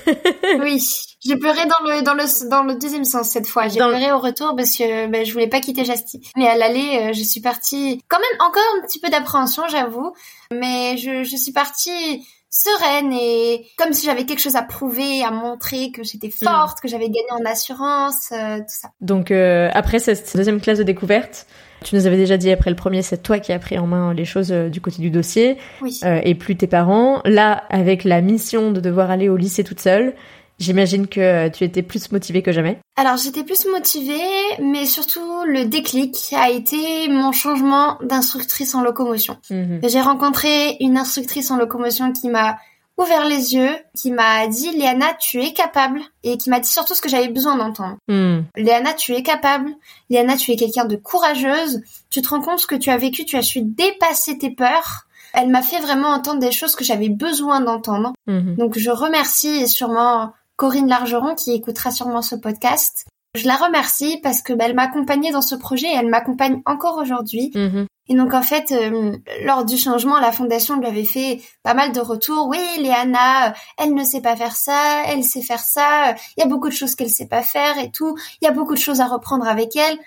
[0.60, 0.82] Oui.
[1.26, 3.68] J'ai pleuré dans le, dans le, dans le deuxième sens cette fois.
[3.68, 6.22] J'ai Dans- pleuré au retour parce que ben, je voulais pas quitter Jasty.
[6.38, 10.14] Mais à l'aller, euh, je suis partie quand même encore un petit peu d'appréhension, j'avoue.
[10.52, 15.30] Mais je, je suis partie sereine et comme si j'avais quelque chose à prouver, à
[15.32, 18.90] montrer que j'étais forte, que j'avais gagné en assurance, euh, tout ça.
[19.02, 21.46] Donc euh, après cette deuxième classe de découverte,
[21.84, 24.14] tu nous avais déjà dit après le premier, c'est toi qui as pris en main
[24.16, 25.58] les choses euh, du côté du dossier.
[25.82, 26.00] Oui.
[26.04, 27.22] euh, et plus tes parents.
[27.24, 30.16] Là, avec la mission de devoir aller au lycée toute seule,
[30.60, 32.80] j'imagine que tu étais plus motivée que jamais.
[32.96, 34.20] Alors j'étais plus motivée,
[34.62, 39.38] mais surtout le déclic a été mon changement d'instructrice en locomotion.
[39.50, 42.58] J'ai rencontré une instructrice en locomotion qui m'a
[43.00, 46.94] ouvert les yeux, qui m'a dit Léana, tu es capable, et qui m'a dit surtout
[46.94, 47.98] ce que j'avais besoin d'entendre.
[48.08, 48.42] Hmm.
[48.58, 49.72] Léana, tu es capable.
[50.10, 51.82] Léana, tu es quelqu'un de courageuse.
[52.10, 55.06] Tu te rends compte ce que tu as vécu, tu as su dépasser tes peurs.
[55.34, 58.14] Elle m'a fait vraiment entendre des choses que j'avais besoin d'entendre.
[58.28, 58.56] Mhm.
[58.56, 63.06] Donc je remercie sûrement Corinne Largeron qui écoutera sûrement ce podcast.
[63.34, 66.62] Je la remercie parce que bah, elle m'a accompagnée dans ce projet et elle m'accompagne
[66.66, 67.52] encore aujourd'hui.
[67.56, 67.88] Mhm.
[68.10, 71.94] Et donc en fait, euh, lors du changement, la fondation lui avait fait pas mal
[71.94, 72.48] de retours.
[72.50, 76.16] Oui, Léana, euh, elle ne sait pas faire ça, elle sait faire ça.
[76.36, 78.18] Il y a beaucoup de choses qu'elle sait pas faire et tout.
[78.42, 79.98] Il y a beaucoup de choses à reprendre avec elle.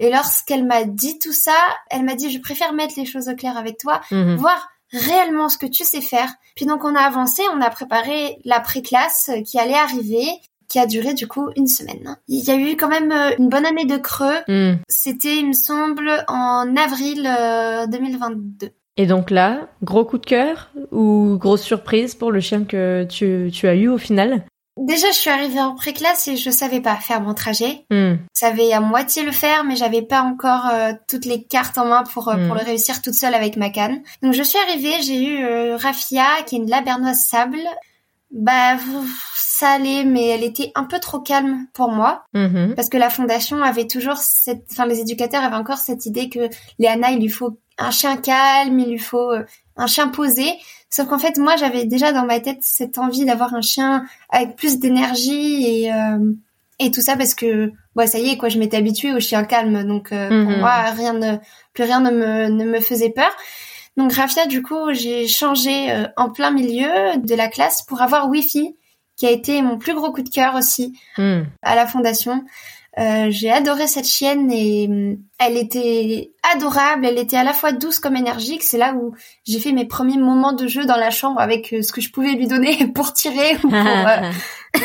[0.00, 1.56] Et lorsqu'elle m'a dit tout ça,
[1.88, 4.36] elle m'a dit je préfère mettre les choses au clair avec toi Mhm.
[4.36, 6.32] voir réellement ce que tu sais faire.
[6.56, 10.26] Puis donc on a avancé, on a préparé la pré-classe qui allait arriver,
[10.68, 12.16] qui a duré du coup une semaine.
[12.28, 14.38] Il y a eu quand même euh, une bonne année de creux.
[14.48, 14.76] Hmm.
[14.88, 18.70] C'était, il me semble, en avril euh, 2022.
[18.96, 23.50] Et donc là, gros coup de cœur ou grosse surprise pour le chien que tu,
[23.52, 24.44] tu as eu au final?
[24.76, 27.84] Déjà, je suis arrivée en pré-classe et je savais pas faire mon trajet.
[27.90, 28.14] Hmm.
[28.14, 31.86] Je savais à moitié le faire, mais j'avais pas encore euh, toutes les cartes en
[31.86, 32.46] main pour, euh, Mm.
[32.48, 34.02] pour le réussir toute seule avec ma canne.
[34.22, 37.60] Donc je suis arrivée, j'ai eu euh, Rafia, qui est une labernoise sable.
[38.32, 38.76] Bah,
[39.36, 42.24] ça allait, mais elle était un peu trop calme pour moi.
[42.34, 42.74] Mhm.
[42.74, 46.48] Parce que la fondation avait toujours cette, enfin les éducateurs avaient encore cette idée que
[46.80, 49.44] Léana, il lui faut un chien calme, il lui faut euh,
[49.76, 50.46] un chien posé.
[50.94, 54.54] Sauf qu'en fait, moi, j'avais déjà dans ma tête cette envie d'avoir un chien avec
[54.54, 56.32] plus d'énergie et euh,
[56.78, 59.42] et tout ça parce que bon, ça y est quoi, je m'étais habituée au chien
[59.44, 60.58] calme, donc euh, pour Mhm.
[60.60, 61.36] moi, rien ne
[61.72, 63.30] plus rien ne me ne me faisait peur.
[63.96, 68.28] Donc Rafia, du coup, j'ai changé euh, en plein milieu de la classe pour avoir
[68.28, 68.76] Wi-Fi,
[69.16, 71.42] qui a été mon plus gros coup de cœur aussi Hmm.
[71.62, 72.44] à la fondation.
[72.98, 77.72] Euh, j'ai adoré cette chienne et hum, elle était adorable, elle était à la fois
[77.72, 78.62] douce comme énergique.
[78.62, 81.82] C'est là où j'ai fait mes premiers moments de jeu dans la chambre avec euh,
[81.82, 83.74] ce que je pouvais lui donner pour tirer ou pour...
[83.74, 84.30] euh,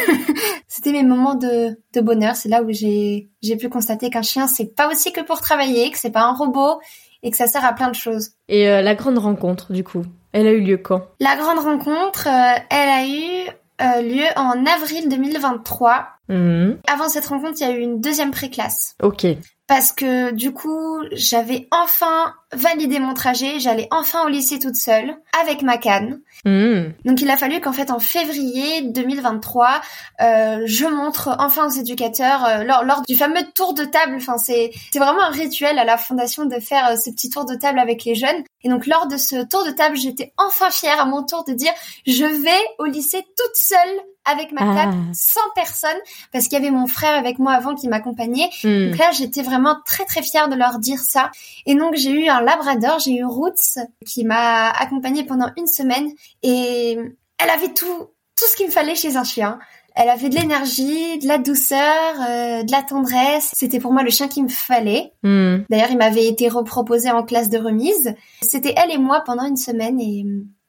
[0.68, 2.36] C'était mes moments de, de bonheur.
[2.36, 5.92] C'est là où j'ai j'ai pu constater qu'un chien c'est pas aussi que pour travailler,
[5.92, 6.80] que c'est pas un robot
[7.22, 8.32] et que ça sert à plein de choses.
[8.48, 11.04] Et euh, la grande rencontre, du coup, elle a eu lieu quand?
[11.20, 13.50] La grande rencontre, elle a eu
[13.82, 16.08] euh, lieu en avril 2023.
[16.30, 16.80] Mhm.
[16.88, 18.96] Avant cette rencontre, il y a eu une deuxième pré-classe.
[19.02, 19.26] Ok.
[19.68, 25.16] parce que du coup, j'avais enfin validé mon trajet, j'allais enfin au lycée toute seule
[25.40, 26.22] avec ma canne.
[26.46, 26.94] Mhm.
[27.06, 29.82] Donc il a fallu qu'en fait en février 2023,
[30.22, 34.14] euh, je montre enfin aux éducateurs euh, lors, lors du fameux tour de table.
[34.16, 37.46] Enfin c'est c'est vraiment un rituel à la fondation de faire euh, ce petit tour
[37.46, 38.44] de table avec les jeunes.
[38.64, 41.54] Et donc lors de ce tour de table, j'étais enfin fière à mon tour de
[41.54, 41.72] dire
[42.08, 44.76] je vais au lycée toute seule avec ma Ah.
[44.76, 45.98] canne, sans personne,
[46.32, 48.50] parce qu'il y avait mon frère avec moi avant qui m'accompagnait.
[48.64, 48.90] Hmm.
[48.90, 51.32] Donc là, j'étais vraiment très très fière de leur dire ça.
[51.66, 56.12] Et donc j'ai eu un labrador, j'ai eu Roots qui m'a accompagnée pendant une semaine
[56.44, 56.98] et
[57.38, 59.60] elle avait tout tout ce qu'il me fallait chez un chien.
[59.96, 63.52] Elle avait de l'énergie, de la douceur, euh, de la tendresse.
[63.54, 65.12] C'était pour moi le chien qu'il me fallait.
[65.24, 65.58] Hmm.
[65.70, 68.14] D'ailleurs, il m'avait été reproposé en classe de remise.
[68.42, 70.26] C'était elle et moi pendant une semaine et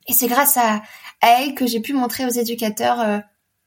[0.08, 0.82] Et c'est grâce à,
[1.22, 3.18] elle que j'ai pu montrer aux éducateurs euh,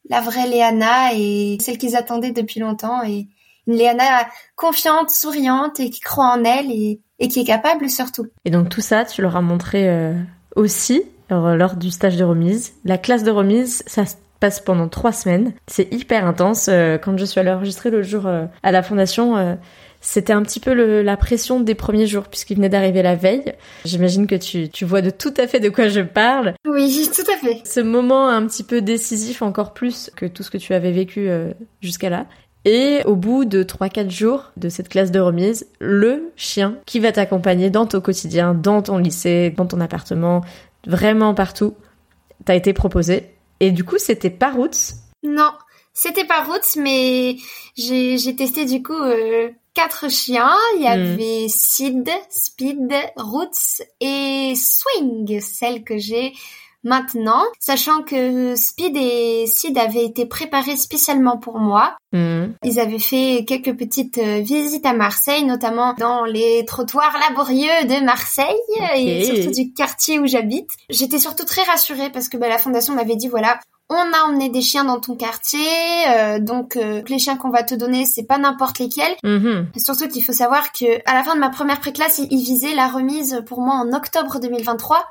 [0.10, 3.02] la vraie Léana et celle qu'ils attendaient depuis longtemps.
[3.04, 3.28] Et
[3.68, 8.28] une Léana confiante, souriante et qui croit en elle et, qui est capable surtout.
[8.44, 10.14] Et donc tout ça, tu leur as montré euh,
[10.58, 12.74] aussi lors du stage de remise.
[12.86, 15.54] La classe de remise, ça se passe pendant trois semaines.
[15.68, 16.68] C'est hyper intense.
[16.70, 19.58] Euh, quand je suis allée enregistrer le jour à la fondation,
[20.04, 23.54] c'était un petit peu la pression des premiers jours puisqu'il venait d'arriver la veille.
[23.86, 26.54] J'imagine que tu, tu vois de tout à fait de quoi je parle.
[26.68, 27.62] Oui, tout à fait.
[27.66, 31.30] Ce moment un petit peu décisif encore plus que tout ce que tu avais vécu
[31.30, 32.26] euh, jusqu'à là.
[32.66, 37.12] Et au bout de 3-4 jours de cette classe de remise, le chien qui va
[37.12, 40.44] t'accompagner dans ton quotidien, dans ton lycée, dans ton appartement,
[40.86, 41.76] vraiment partout,
[42.46, 43.30] t'a été proposé.
[43.60, 45.52] Et du coup, c'était pas Roots Non,
[45.94, 47.38] c'était pas Roots, mais
[47.76, 50.56] j'ai testé du coup euh, quatre chiens.
[50.78, 51.14] Il y hmm.
[51.14, 56.34] avait Sid, Speed, Roots et Swing, celle que j'ai
[56.84, 61.96] maintenant, sachant que Speed et Sid avaient été préparés spécialement pour moi.
[62.12, 62.48] Hmm.
[62.64, 68.04] Ils avaient fait quelques petites euh, visites à Marseille, notamment dans les trottoirs laborieux de
[68.04, 68.54] Marseille
[68.96, 70.70] et surtout du quartier où j'habite.
[70.90, 74.50] J'étais surtout très rassurée parce que bah, la fondation m'avait dit voilà, on a emmené
[74.50, 75.60] des chiens dans ton quartier,
[76.10, 79.16] euh, donc euh, les chiens qu'on va te donner, c'est pas n'importe lesquels.
[79.24, 79.78] Mm-hmm.
[79.78, 82.88] Surtout qu'il faut savoir que à la fin de ma première préclasse, ils visaient la
[82.88, 85.04] remise pour moi en octobre 2023.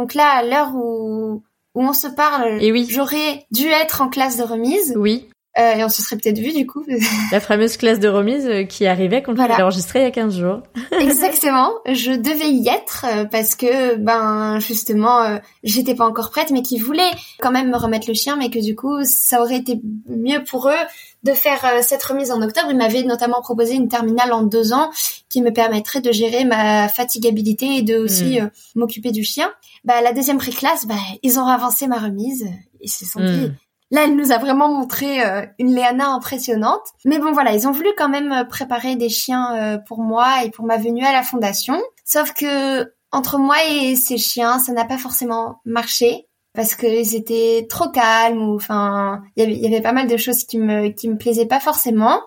[0.00, 1.42] Donc là, à l'heure où
[1.74, 2.86] où on se parle, oui.
[2.88, 4.94] j'aurais dû être en classe de remise.
[4.96, 5.28] Oui.
[5.60, 6.84] Euh, et on se serait peut-être vu du coup.
[7.32, 9.56] La fameuse classe de remise euh, qui arrivait quand voilà.
[9.56, 10.62] tu enregistré il y a 15 jours.
[11.00, 11.72] Exactement.
[11.86, 16.78] Je devais y être euh, parce que ben justement j'étais pas encore prête mais qui
[16.78, 20.42] voulaient quand même me remettre le chien mais que du coup ça aurait été mieux
[20.44, 20.86] pour eux
[21.24, 22.68] de faire cette remise en octobre.
[22.70, 24.90] Ils m'avaient notamment proposé une terminale en deux ans
[25.28, 28.50] qui me permettrait de gérer ma fatigabilité et de aussi hmm.
[28.76, 29.52] m'occuper du chien.
[29.84, 32.46] Bah la deuxième pré-classe, bah ils ont avancé ma remise.
[32.80, 33.54] Ils se sont dit hmm.
[33.92, 36.84] Là, elle nous a vraiment montré euh, une Léana impressionnante.
[37.04, 40.44] Mais bon, voilà, ils ont voulu quand même euh, préparer des chiens euh, pour moi
[40.44, 41.80] et pour ma venue à la fondation.
[42.04, 47.66] Sauf que entre moi et ces chiens, ça n'a pas forcément marché parce qu'ils étaient
[47.68, 51.16] trop calmes ou enfin, il y avait pas mal de choses qui me qui me
[51.16, 52.20] plaisaient pas forcément.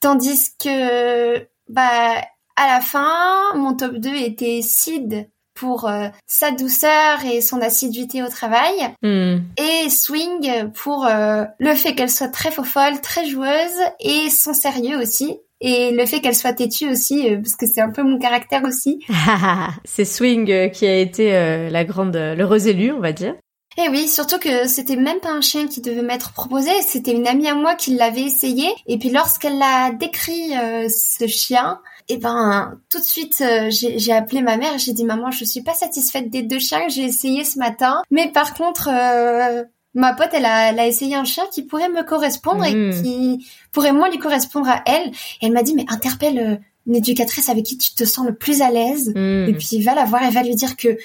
[0.00, 2.22] Tandis que bah
[2.56, 8.22] à la fin, mon top 2 était Sid pour euh, sa douceur et son assiduité
[8.22, 9.38] au travail, hmm.
[9.56, 14.98] et Swing pour euh, le fait qu'elle soit très folle, très joueuse, et son sérieux
[14.98, 15.38] aussi.
[15.62, 18.62] Et le fait qu'elle soit têtue aussi, euh, parce que c'est un peu mon caractère
[18.64, 19.00] aussi.
[19.84, 21.32] c'est Swing qui a été
[21.70, 23.34] la grande, l'heureuse élue, on va dire.
[23.78, 27.26] Et oui, surtout que c'était même pas un chien qui devait m'être proposé, c'était une
[27.26, 28.68] amie à moi qui l'avait essayé.
[28.86, 30.52] Et puis lorsqu'elle a décrit
[30.88, 35.30] ce chien, eh ben tout de suite euh, j'ai appelé ma mère, j'ai dit maman
[35.30, 38.88] je suis pas satisfaite des deux chiens que j'ai essayé ce matin, mais par contre
[38.92, 42.74] euh, ma pote elle a, elle a essayé un chien qui pourrait me correspondre et
[42.74, 43.02] hmm.
[43.02, 45.08] qui pourrait moins lui correspondre à elle.
[45.08, 48.34] Et elle m'a dit mais interpelle euh, une éducatrice avec qui tu te sens le
[48.34, 49.48] plus à l'aise hmm.
[49.48, 50.96] et puis va la voir et va lui dire que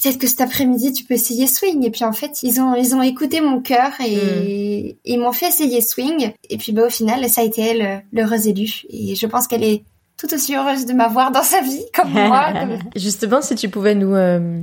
[0.00, 2.94] peut-être que cet après-midi tu peux essayer swing et puis en fait ils ont ils
[2.94, 4.98] ont écouté mon cœur et hmm.
[5.04, 8.46] ils m'ont fait essayer swing et puis bah au final ça a été elle l'heureuse
[8.46, 9.82] élue et je pense qu'elle est
[10.18, 12.52] tout aussi heureuse de m'avoir dans sa vie comme moi.
[12.96, 14.60] Justement, si tu pouvais nous, euh,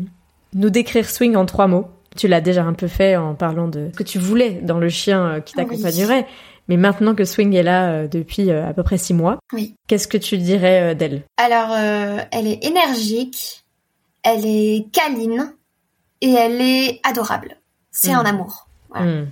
[0.53, 1.87] nous décrire Swing en trois mots.
[2.15, 4.87] Tu l'as déjà un peu fait en parlant de ce que tu voulais dans le
[4.87, 6.27] chien euh, qui t'accompagnerait.
[6.67, 9.75] Mais maintenant que Swing est là euh, depuis à peu près six mois, oui.
[9.87, 11.23] qu'est-ce que tu dirais d'elle?
[11.37, 13.64] Alors, elle est énergique,
[14.25, 15.53] elle est câline
[16.19, 17.57] et elle est adorable.
[17.91, 18.27] C'est un hmm.
[18.27, 18.61] amour.
[18.97, 19.25] Hmm.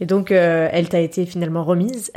[0.00, 2.10] Et donc, elle t'a été finalement remise.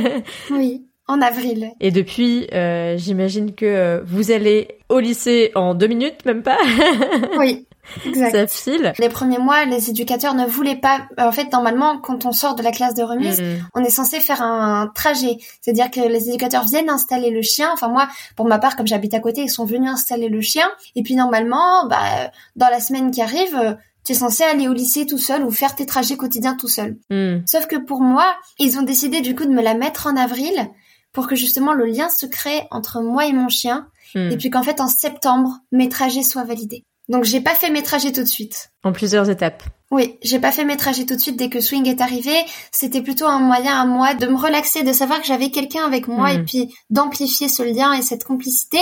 [0.50, 0.86] oui.
[1.06, 1.70] En avril.
[1.80, 6.56] Et depuis, euh, j'imagine que euh, vous allez au lycée en deux minutes, même pas
[7.38, 7.66] Oui.
[8.06, 8.32] Exact.
[8.32, 8.92] Ça file.
[8.98, 11.02] Les premiers mois, les éducateurs ne voulaient pas.
[11.18, 13.68] En fait, normalement, quand on sort de la classe de remise, mm.
[13.74, 15.36] on est censé faire un trajet.
[15.60, 17.68] C'est-à-dire que les éducateurs viennent installer le chien.
[17.74, 20.66] Enfin, moi, pour ma part, comme j'habite à côté, ils sont venus installer le chien.
[20.96, 25.06] Et puis, normalement, bah, dans la semaine qui arrive, tu es censé aller au lycée
[25.06, 26.96] tout seul ou faire tes trajets quotidiens tout seul.
[27.10, 27.40] Mm.
[27.46, 30.70] Sauf que pour moi, ils ont décidé du coup de me la mettre en avril
[31.14, 34.30] pour que justement le lien se crée entre moi et mon chien, hmm.
[34.32, 36.84] et puis qu'en fait en septembre mes trajets soient validés.
[37.08, 38.70] Donc j'ai pas fait mes trajets tout de suite.
[38.82, 39.62] En plusieurs étapes.
[39.90, 42.32] Oui, j'ai pas fait mes trajets tout de suite dès que Swing est arrivé.
[42.72, 46.08] C'était plutôt un moyen à moi de me relaxer, de savoir que j'avais quelqu'un avec
[46.08, 46.44] moi et hmm.
[46.44, 48.78] puis d'amplifier ce lien et cette complicité.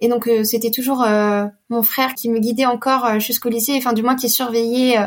[0.00, 3.74] Et donc euh, c'était toujours euh, mon frère qui me guidait encore euh, jusqu'au lycée,
[3.76, 4.98] enfin du moins qui surveillait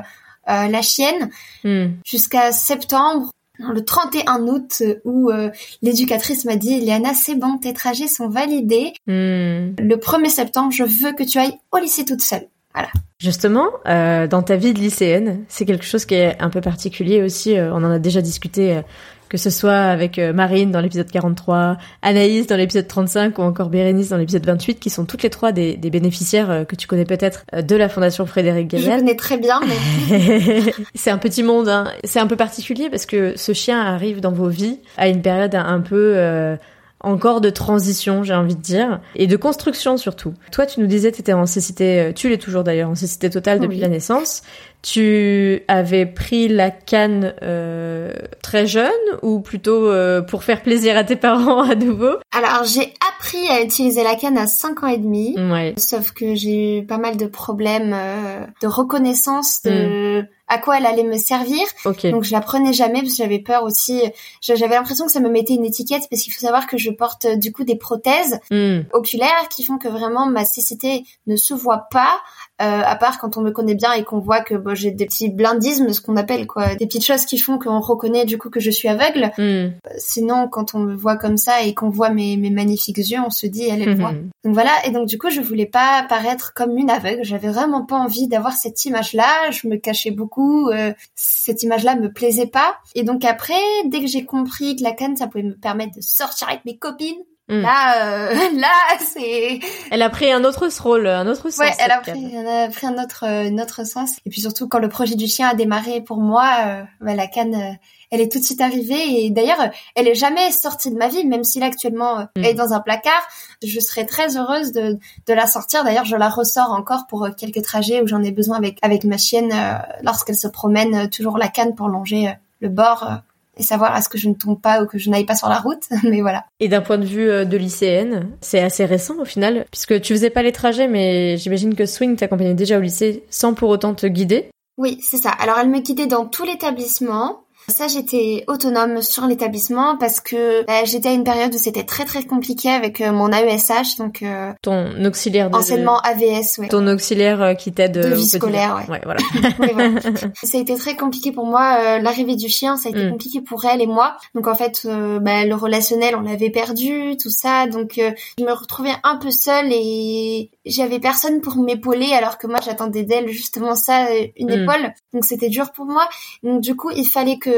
[0.48, 1.30] la chienne
[1.66, 1.88] hmm.
[2.06, 5.50] jusqu'à septembre le 31 août où euh,
[5.82, 8.94] l'éducatrice m'a dit Léana c'est bon tes trajets sont validés.
[9.08, 9.76] Hmm.
[9.80, 12.48] Le 1er septembre je veux que tu ailles au lycée toute seule.
[12.74, 12.90] Voilà.
[13.20, 17.24] Justement, euh, dans ta vie de lycéenne, c'est quelque chose qui est un peu particulier
[17.24, 17.58] aussi.
[17.58, 18.82] Euh, on en a déjà discuté, euh,
[19.30, 23.70] que ce soit avec euh, Marine dans l'épisode 43, Anaïs dans l'épisode 35 ou encore
[23.70, 27.06] Bérénice dans l'épisode 28, qui sont toutes les trois des, des bénéficiaires que tu connais
[27.06, 29.00] peut-être de la Fondation Frédéric Je Gaillard.
[29.00, 31.92] connais très bien, mais c'est un petit monde, hein.
[32.04, 35.56] c'est un peu particulier parce que ce chien arrive dans vos vies à une période
[35.56, 36.56] un, peu euh,
[37.00, 40.34] encore de transition, j'ai envie de dire, et de construction surtout.
[40.52, 43.30] Toi, tu nous disais, tu étais en cécité, euh, tu l'es toujours d'ailleurs, en cécité
[43.30, 43.82] totale depuis Oui.
[43.82, 44.42] la naissance.
[44.82, 51.04] Tu avais pris la canne euh, très jeune ou plutôt euh, pour faire plaisir à
[51.04, 52.18] tes parents à nouveau?
[52.32, 55.36] Alors j'ai appris à utiliser la canne à 5 ans et demi.
[55.38, 55.74] Ouais.
[55.78, 60.86] Sauf que j'ai eu pas mal de problèmes euh, de reconnaissance de à quoi elle
[60.86, 61.62] allait me servir.
[61.86, 62.06] Ok.
[62.08, 64.02] Donc je la prenais jamais parce que j'avais peur aussi.
[64.42, 67.26] J'avais l'impression que ça me mettait une étiquette parce qu'il faut savoir que je porte
[67.26, 68.82] euh, du coup des prothèses Hmm.
[68.94, 72.18] oculaires qui font que vraiment ma cécité ne se voit pas.
[72.60, 75.06] euh, à part quand on me connaît bien et qu'on voit que bon, j'ai des
[75.06, 78.50] petits blindismes, ce qu'on appelle quoi, des petites choses qui font qu'on reconnaît du coup
[78.50, 79.32] que je suis aveugle.
[79.38, 79.74] Hmm.
[79.98, 83.30] Sinon, quand on me voit comme ça et qu'on voit mes, mes magnifiques yeux, on
[83.30, 84.12] se dit elle, elle voit.
[84.14, 84.30] Mhm.
[84.44, 87.24] Donc voilà, et donc du coup, je voulais pas paraître comme une aveugle.
[87.24, 89.52] J'avais vraiment pas envie d'avoir cette image-là.
[89.52, 90.37] Je me cachais beaucoup.
[90.38, 92.78] Euh, cette image-là me plaisait pas.
[92.96, 93.54] Et donc après,
[93.86, 96.78] dès que j'ai compris que la canne, ça pouvait me permettre de sortir avec mes
[96.78, 97.62] copines, Mm.
[97.62, 101.60] là, euh, là, c'est Elle a pris un autre rôle, un autre sens.
[101.60, 104.18] ouais, elle a pris, elle a pris un autre, euh, un autre sens.
[104.26, 107.28] Et puis surtout, quand le projet du chien a démarré pour moi, euh, bah, la
[107.28, 107.72] canne, euh,
[108.12, 109.24] elle est tout de suite arrivée.
[109.26, 112.24] Et d'ailleurs, euh, elle est jamais sortie de ma vie, même si là actuellement, euh,
[112.36, 112.44] Mm.
[112.44, 113.28] elle est dans un placard.
[113.64, 115.84] Je serais très heureuse de, de la sortir.
[115.86, 119.04] D'ailleurs, je la ressors encore pour euh, quelques trajets où j'en ai besoin avec avec
[119.06, 120.96] ma chienne euh, lorsqu'elle se promène.
[120.96, 123.10] euh, toujours la canne pour longer euh, le bord.
[123.58, 125.50] Et savoir à ce que je ne tombe pas ou que je n'aille pas sur
[125.50, 126.46] la route, mais voilà.
[126.60, 130.14] Et d'un point de vue euh, de lycéenne, c'est assez récent au final, puisque tu
[130.14, 133.94] faisais pas les trajets, mais j'imagine que Swing t'accompagnait déjà au lycée sans pour autant
[133.94, 134.50] te guider.
[134.78, 135.32] Oui, c'est ça.
[135.32, 137.42] Alors elle me guidait dans tout l'établissement.
[137.70, 142.06] Ça, j'étais autonome sur l'établissement parce que bah, j'étais à une période où c'était très
[142.06, 145.58] très compliqué avec euh, mon AESH, donc euh, Ton auxiliaire de...
[145.58, 146.70] enseignement AVS, ouais.
[146.70, 148.94] Ton auxiliaire euh, qui t'aide De euh, vie scolaire, ouais.
[148.94, 149.20] Ouais, voilà.
[149.60, 150.00] Oui, voilà.
[150.44, 151.78] ça a été très compliqué pour moi.
[151.82, 153.12] euh, L'arrivée du chien, ça a été Mm.
[153.12, 154.16] compliqué pour elle et moi.
[154.34, 157.68] Donc en fait, euh, bah, le relationnel, on l'avait perdu, tout ça.
[157.68, 162.48] Donc euh, je me retrouvais un peu seule et j'avais personne pour m'épauler, alors que
[162.48, 164.62] moi j'attendais d'elle justement ça, une Mm.
[164.64, 164.94] épaule.
[165.14, 166.08] Donc c'était dur pour moi.
[166.44, 167.57] Donc du coup, il fallait que,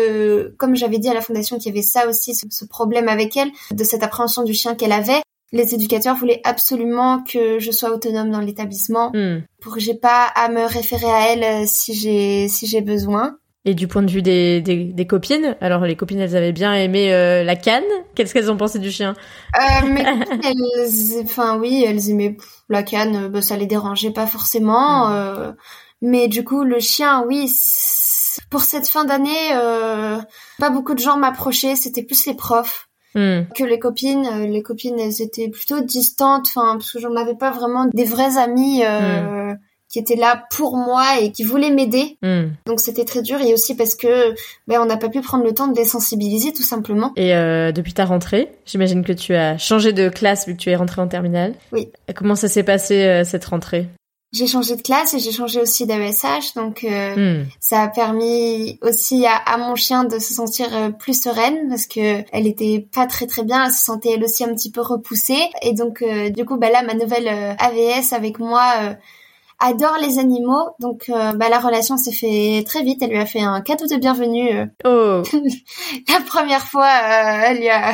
[0.58, 3.36] comme j'avais dit à la fondation qu'il y avait ça aussi, ce, ce problème avec
[3.38, 5.22] elle, de cette appréhension du chien qu'elle avait.
[5.52, 9.40] Les éducateurs voulaient absolument que je sois autonome dans l'établissement Hmm.
[9.62, 13.38] pour que j'ai pas à me référer à elle euh, si j'ai si j'ai besoin.
[13.66, 16.74] Et du point de vue des, des, des copines, alors les copines, elles avaient bien
[16.76, 17.84] aimé euh, la canne.
[18.16, 19.16] Qu'est-ce qu'elles ont pensé du chien?
[19.58, 20.06] Euh, mais
[20.44, 25.10] elles, enfin oui, elles aimaient pff, la canne, euh, bah, ça les dérangeait pas forcément.
[25.12, 25.52] euh,
[26.02, 27.52] mais du coup, le chien, oui.
[28.50, 30.18] Pour cette fin d'année, euh,
[30.60, 31.76] pas beaucoup de gens m'approchaient.
[31.76, 33.46] C'était plus les profs Hmm.
[33.56, 34.28] que les copines.
[34.28, 36.46] Euh, Les copines, elles étaient plutôt distantes.
[36.48, 38.84] Enfin, parce que j'en avais pas vraiment des vrais amis.
[38.86, 39.54] Euh,
[39.92, 42.20] qui étaient là pour moi et qui voulaient m'aider.
[42.22, 42.50] Hmm.
[42.68, 44.36] Donc c'était très dur et aussi parce que
[44.68, 47.12] ben, on n'a pas pu prendre le temps de les sensibiliser tout simplement.
[47.16, 50.70] Et euh, depuis ta rentrée, j'imagine que tu as changé de classe vu que tu
[50.70, 51.56] es rentrée en terminale.
[51.72, 51.90] Oui.
[52.16, 53.88] Comment ça s'est passé euh, cette rentrée?
[54.32, 57.46] J'ai changé de classe et j'ai changé aussi d'AESH, donc euh, Hmm.
[57.60, 61.88] ça a permis aussi à, à mon chien de se sentir euh, plus sereine parce
[61.88, 64.82] que elle était pas très très bien, elle se sentait elle aussi un petit peu
[64.82, 68.94] repoussée et donc euh, du coup bah là ma nouvelle euh, AVS avec moi euh,
[69.60, 73.26] adore les animaux donc euh, bah la relation s'est fait très vite, elle lui a
[73.26, 74.50] fait un cadeau de bienvenue
[74.86, 75.38] euh, Oh,
[76.10, 77.92] la première fois, euh, elle lui a,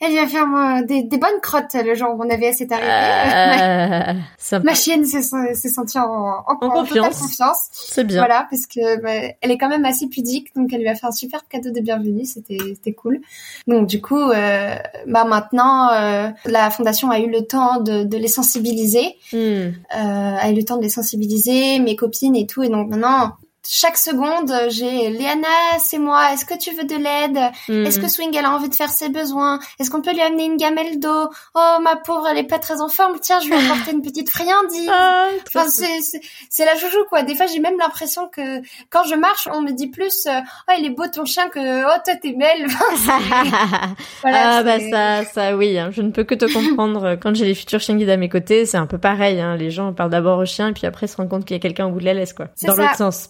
[0.00, 2.70] elle lui a fait un- des, des bonnes crottes le jour où mon AVS est
[2.72, 4.20] arrivé.
[4.64, 5.22] Ma chienne s'est
[5.68, 7.18] sentie en, en, en totale confiance.
[7.20, 7.58] confiance.
[7.72, 8.18] C'est bien.
[8.18, 11.06] Voilà, parce que bah, elle est quand même assez pudique, donc elle lui a fait
[11.06, 13.20] un super cadeau de bienvenue, c'était cool.
[13.66, 15.88] Donc du coup, bah maintenant,
[16.44, 19.70] la fondation a eu le temps de, de les sensibiliser, Hmm.
[19.90, 23.32] a eu le temps de les sensibiliser, mes copines et tout, et donc maintenant.
[23.68, 25.46] Chaque seconde, j'ai Léana,
[25.78, 26.32] c'est moi.
[26.32, 27.38] Est-ce que tu veux de l'aide?
[27.68, 27.86] Hmm.
[27.86, 29.60] est-ce que Swing, elle a envie de faire ses besoins?
[29.78, 31.28] Est-ce qu'on peut lui amener une gamelle d'eau?
[31.54, 33.20] Oh, ma pauvre, elle est pas très en forme.
[33.20, 34.90] Tiens, je vais lui apporter une petite friandise.
[34.90, 37.22] Ah, Enfin, c'est, la joujou, quoi.
[37.22, 38.60] Des fois, j'ai même l'impression que
[38.90, 41.84] quand je marche, on me dit plus euh, Oh, il est beau ton chien que
[41.84, 42.66] Oh, toi, t'es belle.
[44.22, 45.90] voilà, ah bah ça, ça oui, hein.
[45.92, 47.16] je ne peux que te comprendre.
[47.22, 49.40] Quand j'ai les futurs chiens guides à mes côtés, c'est un peu pareil.
[49.40, 49.56] Hein.
[49.56, 51.62] Les gens parlent d'abord au chien et puis après se rendent compte qu'il y a
[51.62, 52.48] quelqu'un au bout de la laisse, quoi.
[52.56, 53.28] C'est Dans l'autre sens.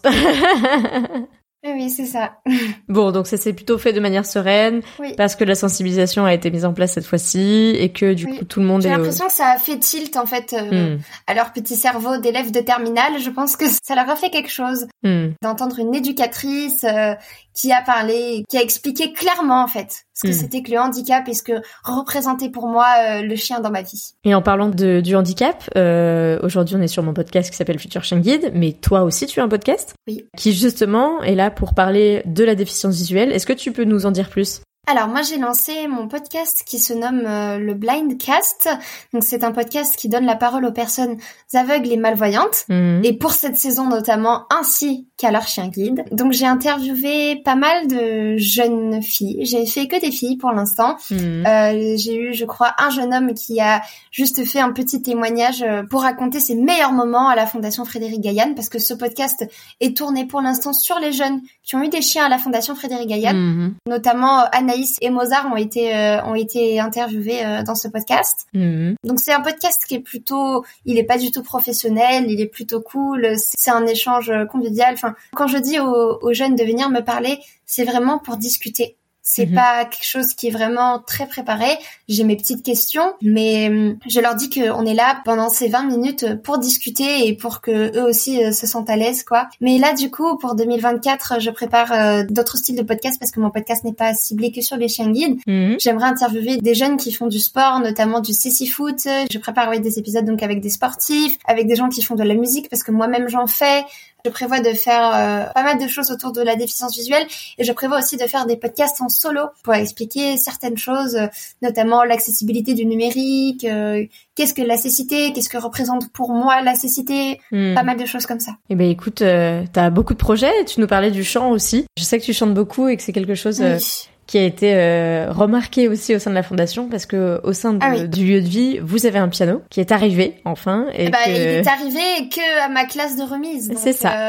[1.64, 2.40] Oui, c'est ça.
[2.88, 5.14] bon, donc ça s'est plutôt fait de manière sereine, oui.
[5.16, 8.38] parce que la sensibilisation a été mise en place cette fois-ci, et que du Oui.
[8.38, 8.96] coup tout le monde J'ai est...
[8.96, 10.98] l'impression que ça a fait tilt en fait euh, Hmm,
[11.28, 13.20] à leur petit cerveau d'élèves de terminale.
[13.20, 15.28] Je pense que ça leur a fait quelque chose hmm.
[15.40, 17.14] d'entendre une éducatrice euh,
[17.54, 20.38] qui a parlé, qui a expliqué clairement en fait ce que Hmm.
[20.38, 21.52] c'était que le handicap et ce que
[21.84, 24.12] représentait pour moi euh, le chien dans ma vie.
[24.24, 27.78] Et en parlant de, du handicap, euh, aujourd'hui on est sur mon podcast qui s'appelle
[27.78, 29.94] Future Chien Guide, mais toi aussi tu as un podcast?
[30.08, 30.24] Oui.
[30.36, 33.32] qui justement est là pour parler de la déficience visuelle.
[33.32, 34.60] Est-ce que tu peux nous en dire plus?
[34.88, 38.68] Alors moi j'ai lancé mon podcast qui se nomme euh, le Blindcast.
[39.12, 41.18] Donc c'est un podcast qui donne la parole aux personnes
[41.54, 42.64] aveugles et malvoyantes.
[42.68, 43.00] Hmm.
[43.04, 46.04] Et pour cette saison notamment, ainsi qu'à leur chien guide.
[46.10, 49.46] Donc j'ai interviewé pas mal de jeunes filles.
[49.46, 50.96] J'ai fait que des filles pour l'instant.
[51.12, 51.46] Hmm.
[51.46, 55.62] Euh, j'ai eu, je crois, un jeune homme qui a juste fait un petit témoignage
[55.62, 59.48] euh, pour raconter ses meilleurs moments à la Fondation Frédéric Gaillan, parce que ce podcast
[59.78, 62.74] est tourné pour l'instant sur les jeunes qui ont eu des chiens à la Fondation
[62.74, 63.34] Frédéric Gaillan.
[63.34, 63.74] Mhm.
[63.86, 68.46] Notamment euh, Anaïs et Mozart ont été euh, ont été interviewés euh, dans ce podcast.
[68.54, 68.96] Mhm.
[69.04, 72.46] Donc c'est un podcast qui est plutôt, il est pas du tout professionnel, il est
[72.46, 74.94] plutôt cool, c'est un échange euh, convivial.
[74.94, 78.96] Enfin, quand je dis aux, aux jeunes de venir me parler, c'est vraiment pour discuter.
[79.24, 79.54] C'est Mhm.
[79.54, 81.78] pas quelque chose qui est vraiment très préparé.
[82.08, 85.84] J'ai mes petites questions, mais hum, je leur dis qu'on est là pendant ces 20
[85.84, 89.48] minutes pour discuter et pour que eux aussi euh, se sentent à l'aise, quoi.
[89.60, 93.38] Mais là, du coup, pour 2024, je prépare euh, d'autres styles de podcasts parce que
[93.40, 95.38] mon podcast n'est pas ciblé que sur les chiens guides.
[95.46, 95.76] Mhm.
[95.80, 99.06] J'aimerais interviewer des jeunes qui font du sport, notamment du CC foot.
[99.30, 102.34] Je prépare des épisodes donc avec des sportifs, avec des gens qui font de la
[102.34, 103.84] musique parce que moi-même j'en fais.
[104.24, 107.26] Je prévois de faire euh, pas mal de choses autour de la déficience visuelle
[107.58, 111.26] et je prévois aussi de faire des podcasts en solo pour expliquer certaines choses, euh,
[111.60, 114.04] notamment l'accessibilité du numérique, euh,
[114.36, 117.74] qu'est-ce que la cécité, qu'est-ce que représente pour moi la cécité, Hmm.
[117.74, 118.52] pas mal de choses comme ça.
[118.70, 120.52] Eh ben écoute, euh, t'as beaucoup de projets.
[120.66, 121.84] Tu nous parlais du chant aussi.
[121.98, 124.08] Je sais que tu chantes beaucoup et que c'est quelque chose euh, Oui.
[124.32, 127.74] Qui a été euh, remarqué aussi au sein de la fondation parce que au sein
[127.74, 128.08] de- Ah oui.
[128.08, 131.30] du lieu de vie, vous avez un piano qui est arrivé enfin et Bah, que...
[131.30, 133.70] il est arrivé que à ma classe de remise.
[133.76, 134.28] C'est ça.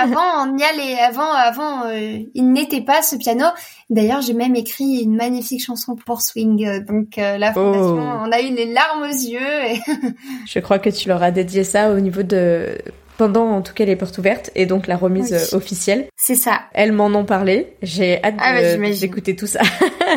[0.00, 1.00] avant, on y allait.
[1.00, 3.44] Avant, avant, euh, il n'était pas ce piano.
[3.90, 6.84] D'ailleurs, j'ai même écrit une magnifique chanson pour Swing.
[6.86, 8.22] Donc, la fondation, Oh.
[8.26, 9.64] on a eu les larmes aux yeux.
[9.68, 9.80] Et...
[10.46, 12.78] Je crois que tu leur as dédié ça au niveau de
[13.20, 15.38] pendant en tout cas les portes ouvertes et donc la remise Oui.
[15.52, 16.06] euh, officielle.
[16.16, 16.60] C'est ça.
[16.72, 17.74] Elles m'en ont parlé.
[17.82, 19.60] J'ai hâte Ah bah, d'écouter tout ça.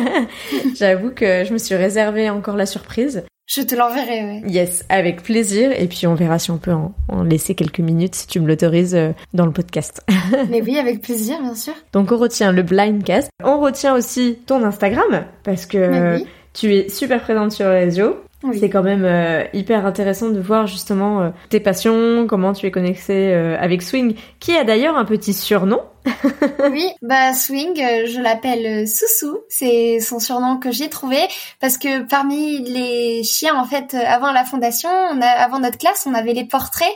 [0.74, 3.24] J'avoue que je me suis réservé encore la surprise.
[3.46, 4.22] Je te l'enverrai.
[4.24, 4.42] Ouais.
[4.46, 5.70] Yes, avec plaisir.
[5.78, 8.48] Et puis on verra si on peut en, en laisser quelques minutes si tu me
[8.48, 10.00] l'autorises euh, dans le podcast.
[10.50, 11.74] Mais oui, avec plaisir, bien sûr.
[11.92, 13.28] Donc on retient le blindcast.
[13.42, 16.26] On retient aussi ton Instagram parce que oui.
[16.54, 18.16] tu es super présente sur les réseaux.
[18.44, 18.58] Oui.
[18.60, 22.70] C'est quand même euh, hyper intéressant de voir justement euh, tes passions, comment tu es
[22.70, 25.80] connecté euh, avec Swing, qui a d'ailleurs un petit surnom.
[26.70, 31.18] Oui, bah Swing, euh, je l'appelle euh, Soussou, c'est son surnom que j'ai trouvé
[31.60, 35.78] parce que parmi les chiens en fait euh, avant la fondation, on a, avant notre
[35.78, 36.94] classe, on avait les portraits.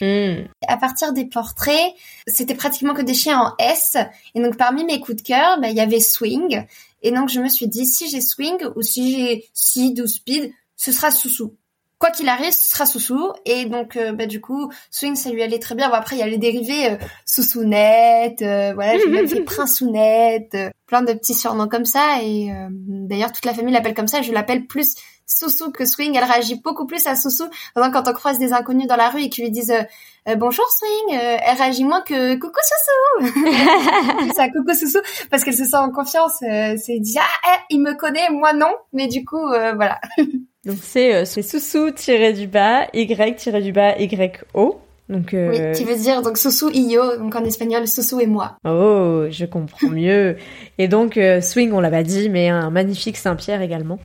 [0.00, 0.46] Hmm.
[0.66, 1.92] À partir des portraits,
[2.26, 3.96] c'était pratiquement que des chiens en S
[4.34, 6.64] et donc parmi mes coups de cœur, bah, il y avait Swing
[7.02, 10.52] et donc je me suis dit si j'ai Swing ou si j'ai Seed ou Speed,
[10.80, 11.58] ce sera Soussou.
[11.98, 13.32] Quoi qu'il arrive, ce sera Soussou.
[13.44, 15.90] Et donc, euh, bah, du coup, Swing, ça lui allait très bien.
[15.90, 20.54] Bon, après, il y a les dérivés, euh, Soussounette, euh, voilà, j'ai même fait Princeounette,
[20.54, 22.22] euh, plein de petits surnoms comme ça.
[22.22, 24.22] Et euh, d'ailleurs, toute la famille l'appelle comme ça.
[24.22, 24.94] Je l'appelle plus
[25.30, 26.16] Soussou que Swing.
[26.16, 27.44] Elle réagit beaucoup plus à Soussou.
[27.76, 29.72] Exemple, quand on croise des inconnus dans la rue et qu'ils lui disent
[30.28, 33.32] euh, Bonjour Swing euh, elle réagit moins que Coucou Soussou
[34.34, 34.98] C'est un Coucou Soussou
[35.30, 36.42] parce qu'elle se sent en confiance.
[36.42, 38.72] Euh, c'est dit Ah, eh, il me connaît, moi non.
[38.92, 40.00] Mais du coup, euh, voilà.
[40.66, 44.80] Donc c'est euh, Soussou tiré du bas Y tiré du bas Y O.
[45.08, 48.56] Donc euh, Oui, qui veut dire donc Soussou Io, donc en espagnol Soussou et moi.
[48.64, 50.36] oh je comprends mieux.
[50.78, 53.98] Et donc euh, Swing on l'a pas dit mais un magnifique Saint-Pierre également.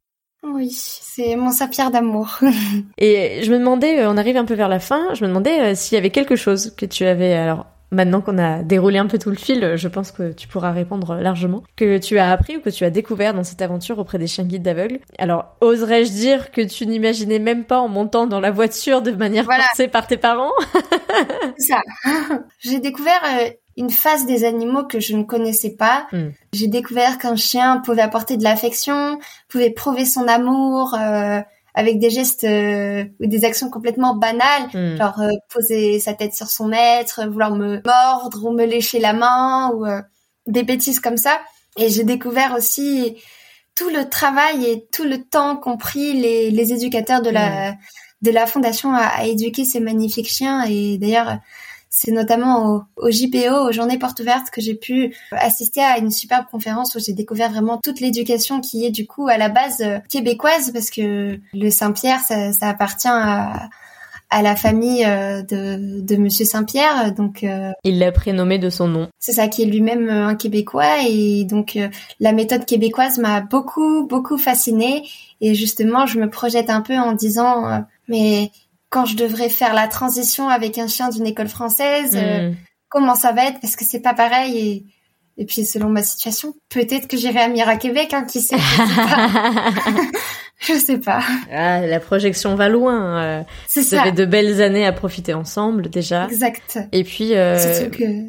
[0.44, 2.40] Oui, c'est mon sapierre d'amour.
[2.98, 5.74] Et je me demandais, euh, on arrive un peu vers la fin, je me demandais
[5.76, 9.18] s'il y avait quelque chose que tu avais, alors maintenant qu'on a déroulé un peu
[9.18, 12.62] tout le fil, je pense que tu pourras répondre largement, que tu as appris ou
[12.62, 15.00] que tu as découvert dans cette aventure auprès des chiens guides d'aveugles.
[15.18, 19.46] Alors, oserais-je dire que tu n'imaginais même pas en montant dans la voiture de manière
[19.46, 19.64] Voilà.
[19.64, 20.52] forcée par tes parents?
[21.58, 21.82] C'est ça.
[22.60, 26.08] J'ai découvert euh, une face des animaux que je ne connaissais pas.
[26.12, 26.30] Hmm.
[26.54, 29.20] J'ai découvert qu'un chien pouvait apporter de l'affection,
[29.50, 31.40] pouvait prouver son amour euh,
[31.76, 34.70] avec des gestes euh, ou des actions complètement banales.
[34.74, 34.98] Hmm.
[34.98, 39.14] genre euh, poser sa tête sur son maître, vouloir me mordre ou me lécher la
[39.14, 40.02] main ou euh,
[40.48, 41.40] des bêtises comme ça.
[41.78, 43.18] Et j'ai découvert aussi
[43.76, 47.76] tout le travail et tout le temps qu'ont pris les, les éducateurs de la
[48.22, 50.64] de la fondation à, à éduquer ces magnifiques chiens.
[50.64, 51.38] Et d'ailleurs,
[51.96, 56.12] c'est notamment au, au, JPO, aux Journées Portes Ouvertes, que j'ai pu assister à une
[56.12, 59.80] superbe conférence où j'ai découvert vraiment toute l'éducation qui est du coup à la base
[59.80, 63.70] euh, québécoise, parce que le Saint-Pierre, ça, ça, appartient à,
[64.30, 68.90] à la famille euh, de, de Monsieur Saint-Pierre, donc euh, il l'a prénommé de son
[68.90, 69.08] nom.
[69.20, 71.80] C'est ça, qui est lui-même un Québécois, et donc
[72.20, 75.08] la méthode québécoise m'a beaucoup beaucoup fascinée,
[75.40, 78.52] et justement je me projette un peu en disant mais
[78.90, 82.56] quand je devrais faire la transition avec un chien d'une école française, euh, hmm.
[82.90, 83.60] comment ça va être?
[83.60, 84.86] Parce que c'est pas pareil et
[85.38, 88.56] et puis selon ma situation, peut-être que j'irai à Mira Québec, hein, qui sait.
[90.68, 91.22] Je sais pas.
[91.52, 93.22] Ah, la projection va loin.
[93.22, 93.98] Euh, c'est ça.
[93.98, 96.26] Vous avez de belles années à profiter ensemble déjà.
[96.26, 96.80] Exact.
[96.92, 97.58] Et puis euh,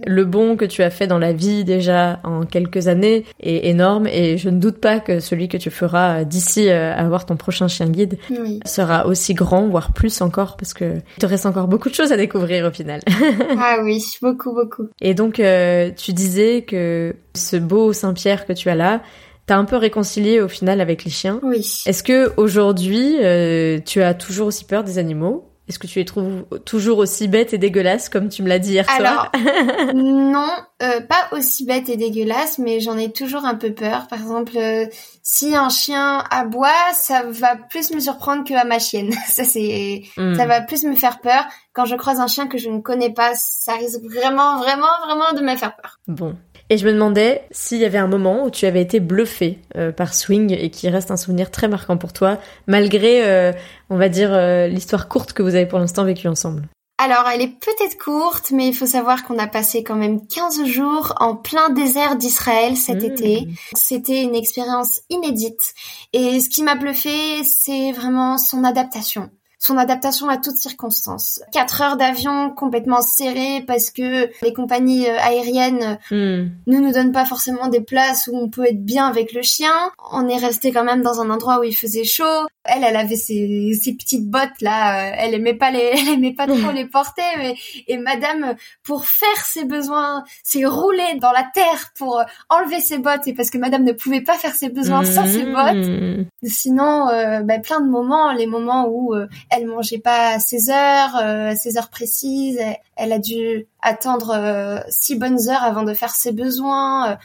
[0.07, 4.07] le bon que tu as fait dans la vie déjà en quelques années est énorme
[4.07, 7.37] et je ne doute pas que celui que tu feras d'ici euh, à avoir ton
[7.37, 8.19] prochain chien guide
[8.65, 12.13] sera aussi grand, voire plus encore, parce que il te reste encore beaucoup de choses
[12.13, 13.01] à découvrir au final.
[13.59, 14.89] ah oui, beaucoup, beaucoup.
[15.01, 19.03] Et donc euh, tu disais que ce beau Saint-Pierre que tu as là,
[19.47, 21.39] T'as un peu réconcilié au final avec les chiens.
[21.43, 21.83] Oui.
[21.87, 25.53] Est-ce que aujourd'hui, euh, tu as toujours aussi peur des animaux?
[25.69, 28.73] Est-ce que tu les trouves toujours aussi bêtes et dégueulasses comme tu me l'as dit
[28.73, 29.31] hier soir?
[29.35, 30.49] Alors, non,
[30.83, 34.07] euh, pas aussi bêtes et dégueulasses, mais j'en ai toujours un peu peur.
[34.07, 34.87] Par exemple, euh,
[35.23, 39.13] si un chien aboie, ça va plus me surprendre que à ma chienne.
[39.29, 40.37] ça c'est, hmm.
[40.37, 41.45] ça va plus me faire peur.
[41.73, 45.33] Quand je croise un chien que je ne connais pas, ça risque vraiment, vraiment, vraiment
[45.33, 45.99] de me faire peur.
[46.07, 46.37] Bon,
[46.69, 49.93] et je me demandais s'il y avait un moment où tu avais été bluffé euh,
[49.93, 53.53] par Swing et qui reste un souvenir très marquant pour toi, malgré, euh,
[53.89, 56.69] on va dire, euh, l'histoire courte que vous avez pour l'instant vécue ensemble.
[56.99, 60.65] Alors, elle est peut-être courte, mais il faut savoir qu'on a passé quand même 15
[60.65, 63.05] jours en plein désert d'Israël cet mmh.
[63.05, 63.49] été.
[63.75, 65.75] C'était une expérience inédite.
[66.15, 71.41] Et ce qui m'a bluffé, c'est vraiment son adaptation son adaptation à toutes circonstances.
[71.53, 76.49] Quatre heures d'avion complètement serrées parce que les compagnies euh, aériennes hmm.
[76.67, 79.73] ne nous donnent pas forcément des places où on peut être bien avec le chien.
[80.13, 82.47] On est resté quand même dans un endroit où il faisait chaud.
[82.69, 85.11] Elle, elle avait ses, ses petites bottes là.
[85.11, 87.23] Euh, elle aimait pas les, elle aimait pas trop les porter.
[87.39, 87.57] Mais,
[87.87, 93.27] et Madame, pour faire ses besoins, s'est roulée dans la terre pour enlever ses bottes
[93.27, 96.27] et parce que Madame ne pouvait pas faire ses besoins sans ses bottes.
[96.43, 99.15] Sinon, euh, bah, plein de moments, les moments où
[99.51, 102.59] elle mangeait pas à ses heures, euh, ses heures précises.
[102.97, 107.13] Elle, a dû attendre euh, six bonnes heures avant de faire ses besoins.
[107.13, 107.17] Euh,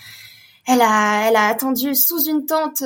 [0.68, 2.84] elle a, elle a attendu sous une tente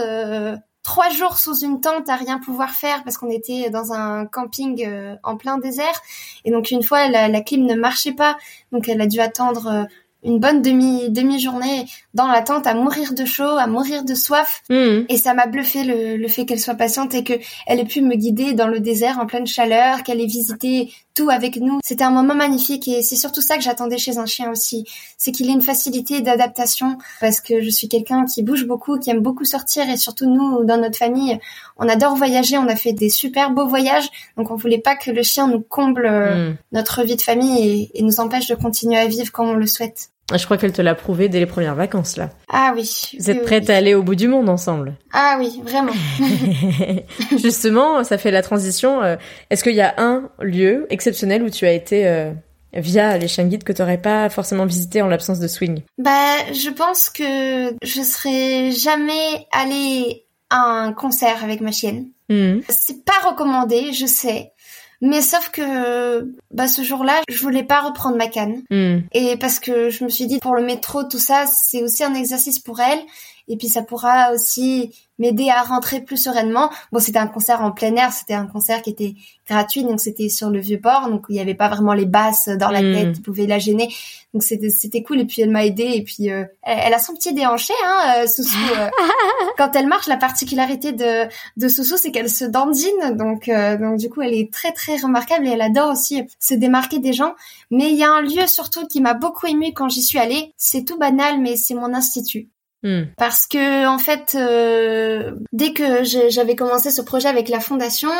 [0.86, 4.88] trois jours sous une tente à rien pouvoir faire parce qu'on était dans un camping
[5.24, 6.02] en plein désert.
[6.46, 8.38] Et donc une fois, la, la, clim ne marchait pas,
[8.72, 9.88] donc elle a dû attendre
[10.26, 14.16] une bonne demi demi journée dans la tente à mourir de chaud, à mourir de
[14.16, 14.64] soif.
[14.70, 15.04] Hmm.
[15.08, 17.34] Et ça m'a bluffé le, le fait qu'elle soit patiente et que
[17.68, 21.30] elle ait pu me guider dans le désert en pleine chaleur, qu'elle ait visité tout
[21.30, 21.80] avec nous.
[21.84, 24.86] C'était un moment magnifique et c'est surtout ça que j'attendais chez un chien aussi.
[25.18, 29.10] C'est qu'il ait une facilité d'adaptation parce que je suis quelqu'un qui bouge beaucoup, qui
[29.10, 31.40] aime beaucoup sortir et surtout nous, dans notre famille,
[31.78, 32.58] on adore voyager.
[32.58, 34.10] On a fait des super beaux voyages.
[34.38, 36.56] Donc on voulait pas que le chien nous comble euh, hmm.
[36.74, 39.68] notre vie de famille et, et nous empêche de continuer à vivre comme on le
[39.68, 40.10] souhaite.
[40.34, 42.32] Je crois qu'elle te l'a prouvé dès les premières vacances là.
[42.50, 42.90] Ah oui.
[43.20, 44.96] Vous êtes prête à aller au bout du monde ensemble.
[45.14, 45.94] Ah oui, vraiment.
[47.38, 49.04] Justement, ça fait la transition.
[49.04, 49.18] Euh,
[49.50, 52.32] est-ce qu'il y a un lieu exceptionnel où tu as été euh,
[52.74, 55.82] via les chiens guides que tu n'aurais pas forcément visité en l'absence de swing?
[56.00, 62.08] Bah, je pense que je serais jamais allée à un concert avec ma chienne.
[62.30, 62.62] Hmm.
[62.70, 64.54] C'est pas recommandé, je sais.
[65.02, 68.64] Mais sauf que bah ce jour-là, je voulais pas reprendre ma canne.
[68.70, 69.00] Hmm.
[69.14, 72.14] Et parce que je me suis dit pour le métro tout ça, c'est aussi un
[72.14, 73.00] exercice pour elle
[73.48, 76.70] et puis ça pourra aussi m'aider à rentrer plus sereinement.
[76.92, 79.16] Bon, c'était un concert en plein air, c'était un concert qui était
[79.48, 82.50] gratuit, donc c'était sur le vieux port, donc il n'y avait pas vraiment les basses
[82.50, 82.94] dans la hmm.
[82.94, 83.94] tête qui pouvaient la gêner.
[84.34, 87.14] Donc c'était c'était cool et puis elle m'a aidée et puis euh, elle, a son
[87.14, 88.58] petit déhanché, hein, euh, Soussou.
[88.78, 88.90] Euh.
[89.58, 94.10] quand elle marche, la particularité de de Soussou, c'est qu'elle se dandine, donc donc du
[94.10, 97.34] coup elle est très très remarquable et elle adore aussi se démarquer des gens.
[97.72, 100.54] Mais il y a un lieu surtout qui m'a beaucoup émue quand j'y suis allée.
[100.58, 102.50] C'est tout banal, mais c'est mon institut.
[102.86, 103.06] Hmm.
[103.18, 108.12] Parce que en fait, euh, dès que j'avais commencé ce projet avec la fondation,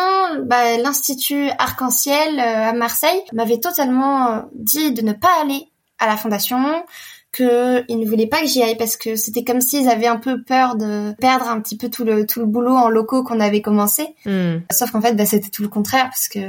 [0.44, 5.68] bah, l'institut Arc-en-Ciel euh, à Marseille m'avait totalement euh, dit de ne pas aller
[6.00, 6.84] à la fondation,
[7.32, 10.42] qu'ils ne voulaient pas que j'y aille parce que c'était comme s'ils avaient un peu
[10.42, 13.62] peur de perdre un petit peu tout le tout le boulot en locaux qu'on avait
[13.62, 14.16] commencé.
[14.26, 14.62] Hmm.
[14.72, 16.40] Sauf qu'en fait, bah, c'était tout le contraire parce que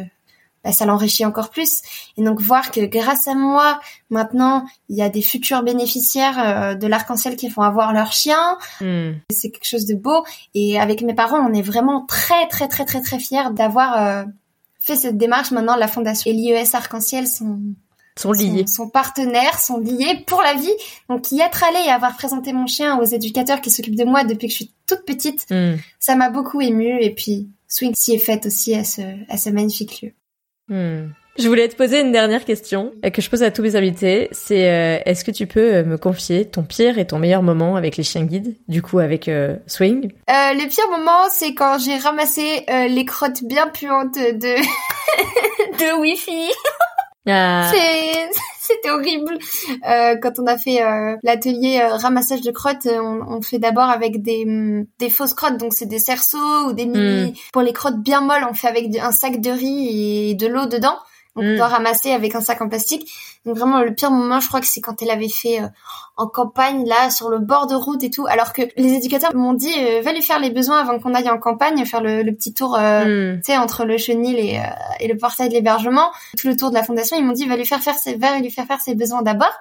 [0.66, 1.80] bah, ça l'enrichit encore plus.
[2.16, 3.78] Et donc voir que grâce à moi,
[4.10, 8.58] maintenant, il y a des futurs bénéficiaires euh, de l'arc-en-ciel qui vont avoir leur chien,
[8.80, 9.12] hmm.
[9.30, 10.24] c'est quelque chose de beau.
[10.54, 14.24] Et avec mes parents, on est vraiment très très très très très fiers d'avoir euh,
[14.80, 15.52] fait cette démarche.
[15.52, 17.60] Maintenant, la fondation et l'IES Arc-en-ciel sont
[18.18, 18.64] sont liés.
[18.66, 20.72] Son, partenaire sont liés pour la vie.
[21.08, 24.24] Donc y être allé et avoir présenté mon chien aux éducateurs qui s'occupent de moi
[24.24, 25.76] depuis que je suis toute petite, Hmm.
[26.00, 27.00] ça m'a beaucoup émue.
[27.00, 30.12] Et puis Swing s'y est faite aussi à ce, à ce magnifique lieu.
[30.68, 31.08] Hmm.
[31.38, 34.28] Je voulais te poser une dernière question euh, que je pose à tous mes invités.
[34.32, 37.76] C'est euh, est-ce que tu peux euh, me confier ton pire et ton meilleur moment
[37.76, 39.30] avec les chiens guides, du coup avec
[39.66, 40.12] Swing?
[40.28, 44.56] Le pire moment, c'est quand j'ai ramassé les crottes bien puantes de
[45.78, 46.50] de Wi-Fi.
[47.26, 48.30] Ah, C'est-
[48.66, 49.38] C'était horrible.
[49.88, 53.60] Euh, quand on a fait euh, l'atelier euh, ramassage de crottes, euh, on, on fait
[53.60, 57.40] d'abord avec des, hum, des fausses crottes, donc c'est des cerceaux ou des mini.
[57.52, 60.66] Pour les crottes bien molles, on fait avec un sac de riz et de l'eau
[60.66, 60.96] dedans.
[61.36, 61.40] Mm.
[61.40, 63.10] on doit ramasser avec un sac en plastique.
[63.44, 65.68] Donc vraiment le pire moment, je crois que c'est quand elle avait fait euh,
[66.16, 68.26] en campagne là sur le bord de route et tout.
[68.26, 71.30] Alors que les éducateurs m'ont dit euh, va lui faire les besoins avant qu'on aille
[71.30, 72.76] en campagne, faire le, le petit tour.
[72.76, 73.36] euh, hmm.
[73.36, 74.62] tu sais, entre le chenil et, euh,
[75.00, 77.56] et le portail de l'hébergement, tout le tour de la fondation, ils m'ont dit, va
[77.56, 79.52] lui faire faire ses, va lui faire faire ses besoins d'abord.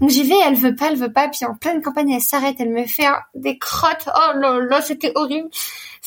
[0.00, 2.56] Donc j'y vais, elle veut pas, elle veut pas, puis en pleine campagne, elle s'arrête,
[2.58, 4.08] elle me fait hein, des crottes.
[4.14, 5.48] Oh là là, c'était horrible.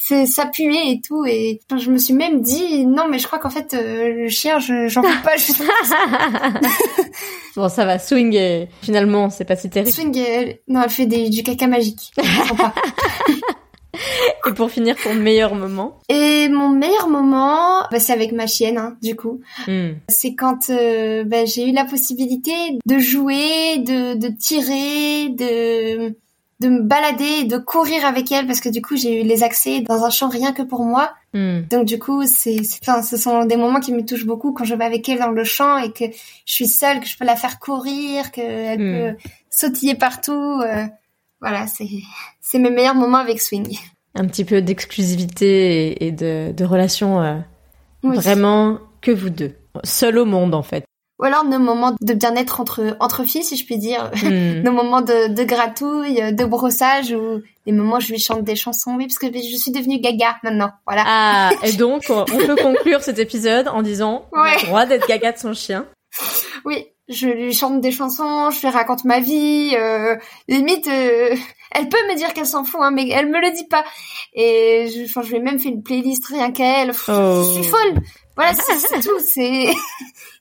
[0.02, 3.28] C'est, ça puait et tout, et enfin, je me suis même dit, non, mais je
[3.28, 5.52] crois qu'en fait, euh, le chien, je, j'en peux pas, je
[7.56, 9.92] bon, ça va, Swing et finalement, c'est pas si terrible.
[9.92, 12.12] swing, non, elle fait des, du caca magique.
[14.48, 18.78] Et pour finir, ton meilleur moment Et mon meilleur moment, bah, c'est avec ma chienne,
[18.78, 19.42] hein, du coup.
[19.68, 19.92] Hmm.
[20.08, 22.52] C'est quand euh, bah, j'ai eu la possibilité
[22.86, 26.16] de jouer, de, de tirer, de
[26.62, 29.82] de me balader, de courir avec elle parce que du coup j'ai eu les accès
[29.82, 31.14] dans un champ rien que pour moi.
[31.34, 31.62] Hmm.
[31.70, 34.76] Donc du coup c'est, enfin, ce sont des moments qui me touchent beaucoup quand je
[34.76, 36.06] vais avec elle dans le champ et que
[36.46, 38.92] je suis seule, que je peux la faire courir, qu'elle Hmm.
[39.14, 40.60] peut sautiller partout.
[40.62, 40.86] euh,
[41.42, 41.88] voilà, c'est
[42.42, 43.78] c'est mes meilleurs moments avec Swing.
[44.16, 47.38] Un petit peu d'exclusivité et, et de, de relations euh,
[48.04, 48.18] Oui.
[48.18, 49.56] vraiment que vous deux.
[49.84, 50.84] Seul au monde, en fait.
[51.20, 54.10] Ou alors nos moments de bien-être entre entre filles si je puis dire.
[54.24, 54.62] Hmm.
[54.64, 58.56] nos moments de, de gratouille, de brossage ou des moments où je lui chante des
[58.56, 58.96] chansons.
[58.98, 60.72] Oui, parce que je suis devenue gaga maintenant.
[60.88, 61.04] Voilà.
[61.06, 64.56] Ah, et donc, on peut conclure cet épisode en disant on a Ouais.
[64.62, 65.86] le droit d'être gaga de son chien.
[66.66, 69.74] Oui, je lui chante des chansons, je lui raconte ma vie.
[69.76, 70.16] Euh,
[70.48, 71.36] limite, euh,
[71.72, 73.84] elle peut me dire qu'elle s'en fout, hein, mais elle me le dit pas.
[74.34, 76.92] Et je, enfin, je lui ai même fait une playlist rien qu'à elle.
[77.10, 77.44] Oh.
[77.44, 78.02] Je suis folle.
[78.36, 79.20] Voilà, c'est tout.
[79.26, 79.68] C'est,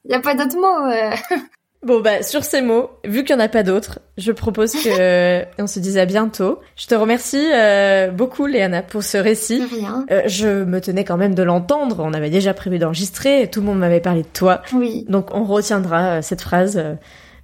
[0.05, 0.91] il y a pas d'autres mots.
[0.93, 1.11] euh.
[1.85, 5.45] Bon, bah, sur ces mots, vu qu'il n'y en a pas d'autres, je propose que
[5.63, 6.59] on se dise à bientôt.
[6.75, 9.63] Je te remercie euh, beaucoup, Léana, pour ce récit.
[9.65, 10.05] Rien.
[10.11, 11.99] Euh, je me tenais quand même de l'entendre.
[12.01, 14.63] On avait déjà prévu d'enregistrer tout le monde m'avait parlé de toi.
[14.73, 15.07] Oui.
[15.09, 16.79] Donc on retiendra euh, cette phrase.
[16.79, 16.95] euh,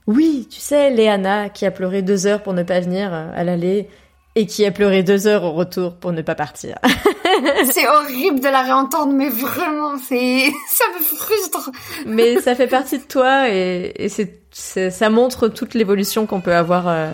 [0.09, 3.89] oui, tu sais, Léana qui a pleuré deux heures pour ne pas venir à l'aller
[4.35, 6.77] et qui a pleuré deux heures au retour pour ne pas partir.
[7.71, 11.71] C'est horrible de la réentendre, mais vraiment, c'est, ça me frustre.
[12.07, 16.41] Mais ça fait partie de toi et, et c'est, c'est- ça montre toute l'évolution qu'on
[16.41, 17.11] peut avoir euh,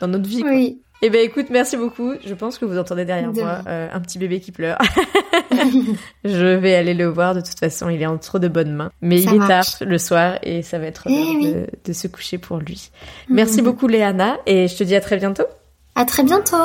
[0.00, 0.40] dans notre vie.
[0.42, 0.50] quoi.
[0.50, 0.80] Oui.
[1.02, 2.12] Eh ben écoute, merci beaucoup.
[2.26, 4.76] Je pense que vous entendez derrière De moi euh, un petit bébé qui pleure.
[6.24, 8.90] Je vais aller le voir de toute façon, il est en trop de bonnes mains.
[9.00, 11.52] Mais Ça il est tard le soir et ça va être Eh l'heure oui.
[11.54, 12.90] de, de se coucher pour lui.
[13.30, 13.64] Merci Mhm.
[13.64, 15.44] beaucoup Léana et je te dis à très bientôt.
[15.94, 16.56] À très bientôt.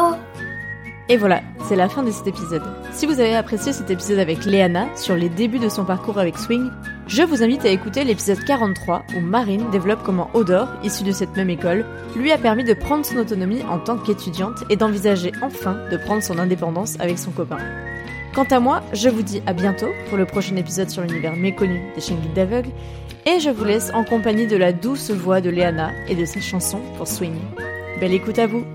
[1.08, 2.64] Et voilà, c'est la fin de cet épisode.
[2.92, 6.36] Si vous avez apprécié cet épisode avec Léana sur les débuts de son parcours avec
[6.38, 6.72] Swing,
[7.08, 11.36] je vous invite à écouter l'épisode 43 où Marine développe comment Odor, issue de cette
[11.36, 11.86] même école,
[12.16, 16.24] lui a permis de prendre son autonomie en tant qu'étudiante et d'envisager enfin de prendre
[16.24, 17.60] son indépendance avec son copain.
[18.34, 21.82] Quant à moi, je vous dis à bientôt pour le prochain épisode sur l'univers méconnu
[21.94, 22.72] des chiens guides d'aveugles
[23.28, 26.42] et je vous laisse en compagnie de la douce voix de Léana et de sa
[26.42, 27.38] chanson pour Swing.
[28.00, 28.66] Belle écoute à vous!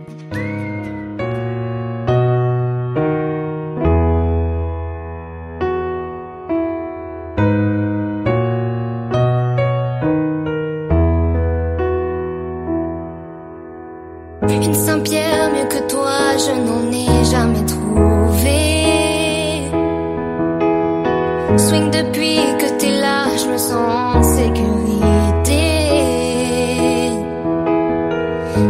[21.93, 24.71] Depuis que t'es là, je me sens en sécurité.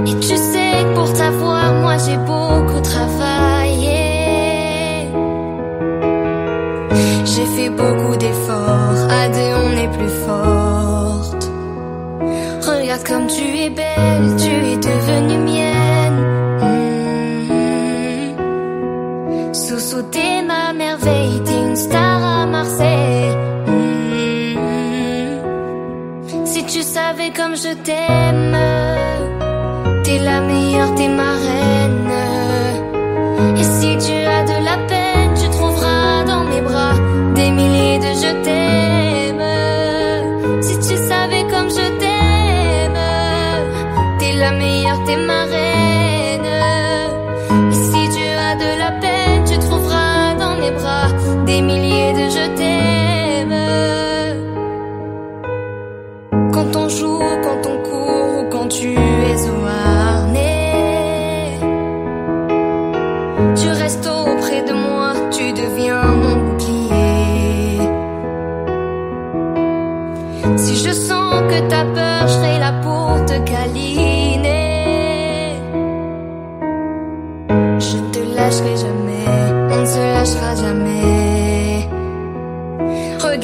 [0.07, 4.01] Et tu sais que pour t'avoir, moi j'ai beaucoup travaillé.
[7.25, 9.29] J'ai fait beaucoup d'efforts, à
[9.62, 11.47] on est plus fortes.
[12.66, 14.50] Regarde comme tu es belle, tu
[27.11, 28.57] savais comme je t'aime,
[30.05, 31.80] t'es la meilleure, t'es ma reine.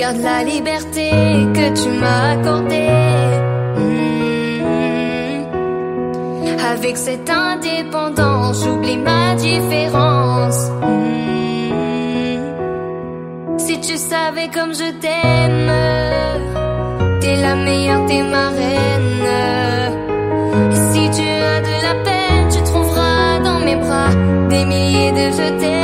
[0.07, 1.11] regarde la liberté
[1.55, 2.91] que tu m'as accordée.
[3.77, 4.61] Hmm.
[6.73, 10.71] Avec cette indépendance, j'oublie ma différence.
[10.83, 12.39] Hmm.
[13.59, 15.73] Si tu savais comme je t'aime,
[17.21, 19.27] t'es la meilleure, t'es ma reine.
[20.93, 24.13] Si tu as de la peine, tu trouveras dans mes bras
[24.49, 25.76] des milliers de je t'aime.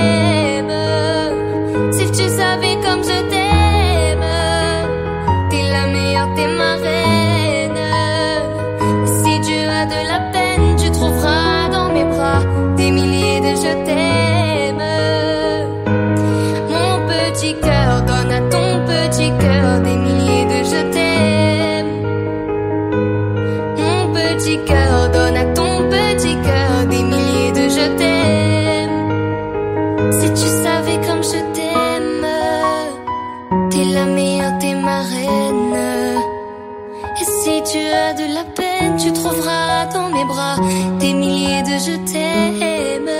[40.98, 43.10] des milliers de je t'aime.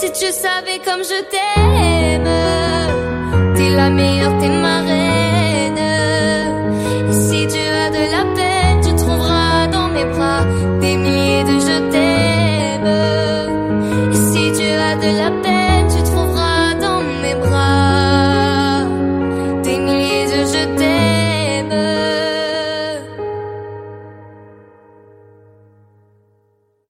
[0.00, 2.32] Si tu savais comme je t'aime,
[3.56, 4.48] t'es la meilleure, t'es